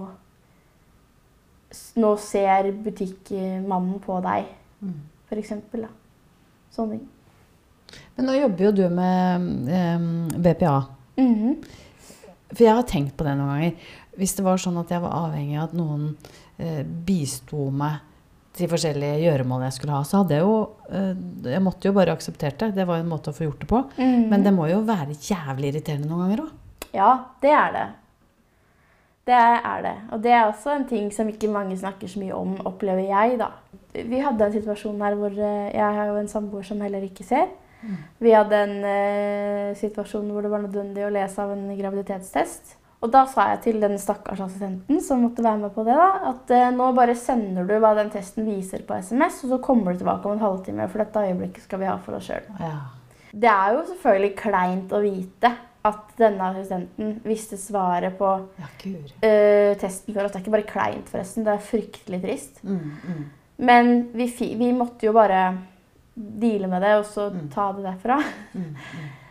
[1.97, 4.45] Nå ser butikkmannen på deg,
[4.84, 4.99] Mm.
[5.34, 5.88] eksempel.
[6.69, 7.07] Sånne ting.
[8.15, 9.99] Men nå jobber jo du med eh,
[10.38, 10.75] BPA.
[11.17, 11.63] Mhm.
[12.53, 13.75] For jeg har tenkt på det noen ganger.
[14.17, 16.17] Hvis det var sånn at jeg var avhengig av at noen
[16.59, 18.01] eh, bisto meg
[18.54, 20.58] til forskjellige gjøremålene jeg skulle ha, så hadde jeg jo
[20.93, 21.24] eh,
[21.56, 22.74] Jeg måtte jo bare akseptert det.
[22.78, 23.82] Det var jo en måte å få gjort det på.
[23.97, 24.30] Mm.
[24.30, 26.54] Men det må jo være jævlig irriterende noen ganger òg.
[26.93, 27.88] Ja, det er det.
[29.26, 29.95] Det er det.
[30.12, 33.39] Og det er også en ting som ikke mange snakker så mye om, opplever jeg,
[33.39, 33.49] da.
[33.93, 37.26] Vi hadde en situasjon her hvor eh, jeg har jo en samboer som heller ikke
[37.26, 37.49] ser.
[37.84, 37.97] Mm.
[38.24, 42.78] Vi hadde en uh, situasjon hvor det var nødvendig å lese av en graviditetstest.
[43.04, 46.06] Og da sa jeg til den stakkars assistenten som måtte være med på det, da,
[46.30, 49.91] at eh, nå bare sender du hva den testen viser på SMS, og så kommer
[49.91, 52.47] du tilbake om en halvtime, for dette øyeblikket skal vi ha for oss sjøl.
[52.64, 52.78] Ja.
[53.34, 55.51] Det er jo selvfølgelig kleint å vite
[55.84, 58.30] at denne assistenten visste svaret på
[58.62, 58.70] ja,
[59.28, 60.32] eh, testen før oss.
[60.32, 61.43] Det er ikke bare kleint, forresten.
[61.43, 62.62] Det er fryktelig trist.
[62.64, 63.26] Mm, mm.
[63.68, 64.30] Men vi,
[64.62, 65.41] vi måtte jo bare
[66.16, 67.49] deale med det, og så Mm.
[67.51, 68.22] ta det derfra.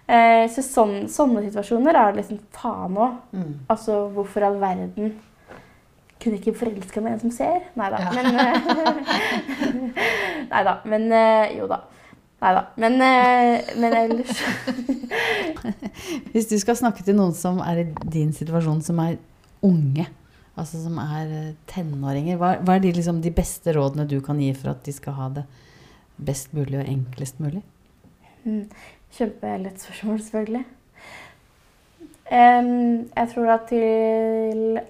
[0.09, 3.13] Mm, mm, Eh, så sånn, sånne situasjoner er det liksom faen òg.
[3.33, 3.53] mm.
[3.71, 5.15] Altså, hvorfor all verden
[6.23, 7.63] kunne ikke forelska meg i en som ser?
[7.79, 7.99] Nei da.
[7.99, 8.11] Ja.
[8.13, 8.55] Men eh,
[10.53, 10.75] Nei da.
[10.85, 11.81] Men eh, jo da.
[12.43, 12.63] Nei da.
[12.83, 14.43] Men, eh, men ellers
[16.33, 19.19] Hvis du skal snakke til noen som er i din situasjon, som er
[19.63, 20.07] unge,
[20.59, 24.51] altså som er tenåringer, hva, hva er de, liksom, de beste rådene du kan gi
[24.59, 25.47] for at de skal ha det
[26.23, 27.63] best mulig og enklest mulig?
[29.13, 30.65] Kjempelett spørsmål, selvfølgelig.
[32.33, 34.81] Um, jeg tror at til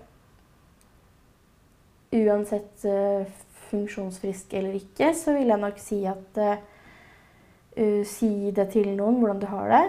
[2.12, 3.26] Uansett uh,
[3.70, 9.40] funksjonsfrisk eller ikke, så vil jeg nok si at uh, Si det til noen hvordan
[9.40, 9.84] du har det.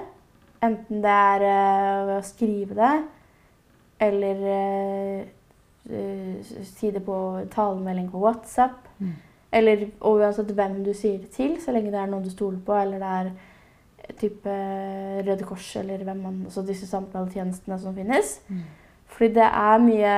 [0.63, 2.93] Enten det er uh, ved å skrive det,
[4.07, 4.43] eller
[6.63, 7.15] si det på
[7.51, 8.87] talemelding på WhatsApp.
[8.99, 9.15] Mm.
[9.51, 12.61] Eller og uansett hvem du sier det til, så lenge det er noen du stoler
[12.65, 13.33] på, eller det er
[14.19, 14.55] type
[15.27, 18.35] Røde Kors eller hvem man, altså disse samtaletjenestene som finnes.
[18.47, 18.63] Mm.
[19.13, 20.17] Fordi det er mye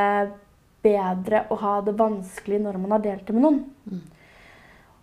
[0.85, 3.63] bedre å ha det vanskelig når man har delt det med noen.
[3.89, 4.03] Mm.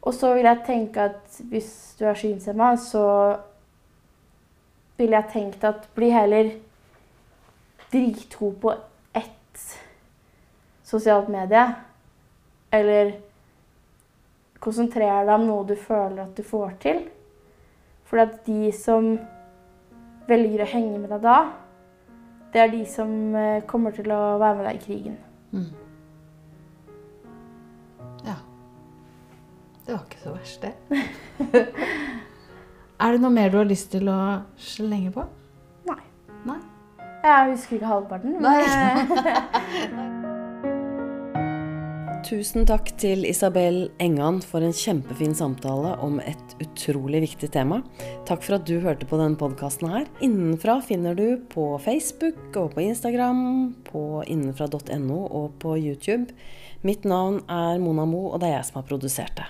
[0.03, 3.05] Og så vil jeg tenke at hvis du er synshemma, så
[4.99, 6.51] ville jeg tenkt at bli heller
[7.93, 8.75] dritgod på
[9.15, 9.67] ett
[10.87, 11.65] sosialt medie.
[12.73, 13.15] Eller
[14.63, 17.03] konsentrer deg om noe du føler at du får til.
[18.13, 19.15] For at de som
[20.29, 21.37] velger å henge med deg da,
[22.53, 23.09] det er de som
[23.41, 25.15] eh, kommer til å være med deg i krigen.
[25.57, 25.71] Mm.
[28.29, 28.37] Ja.
[29.87, 31.01] Det var ikke så verst, det.
[33.01, 34.21] er det noe mer du har lyst til å
[34.61, 35.25] slenge på?
[35.89, 36.03] Nei.
[36.53, 36.61] Nei?
[37.25, 38.37] Jeg husker ikke halvparten.
[38.37, 40.19] men, Nei.
[42.23, 47.81] Tusen takk til Isabel Engan for en kjempefin samtale om et utrolig viktig tema.
[48.29, 50.07] Takk for at du hørte på denne podkasten her.
[50.23, 56.31] Innenfra finner du på Facebook og på Instagram, på innenfra.no og på YouTube.
[56.87, 59.49] Mitt navn er Mona Mo, og det er jeg som har produsert det.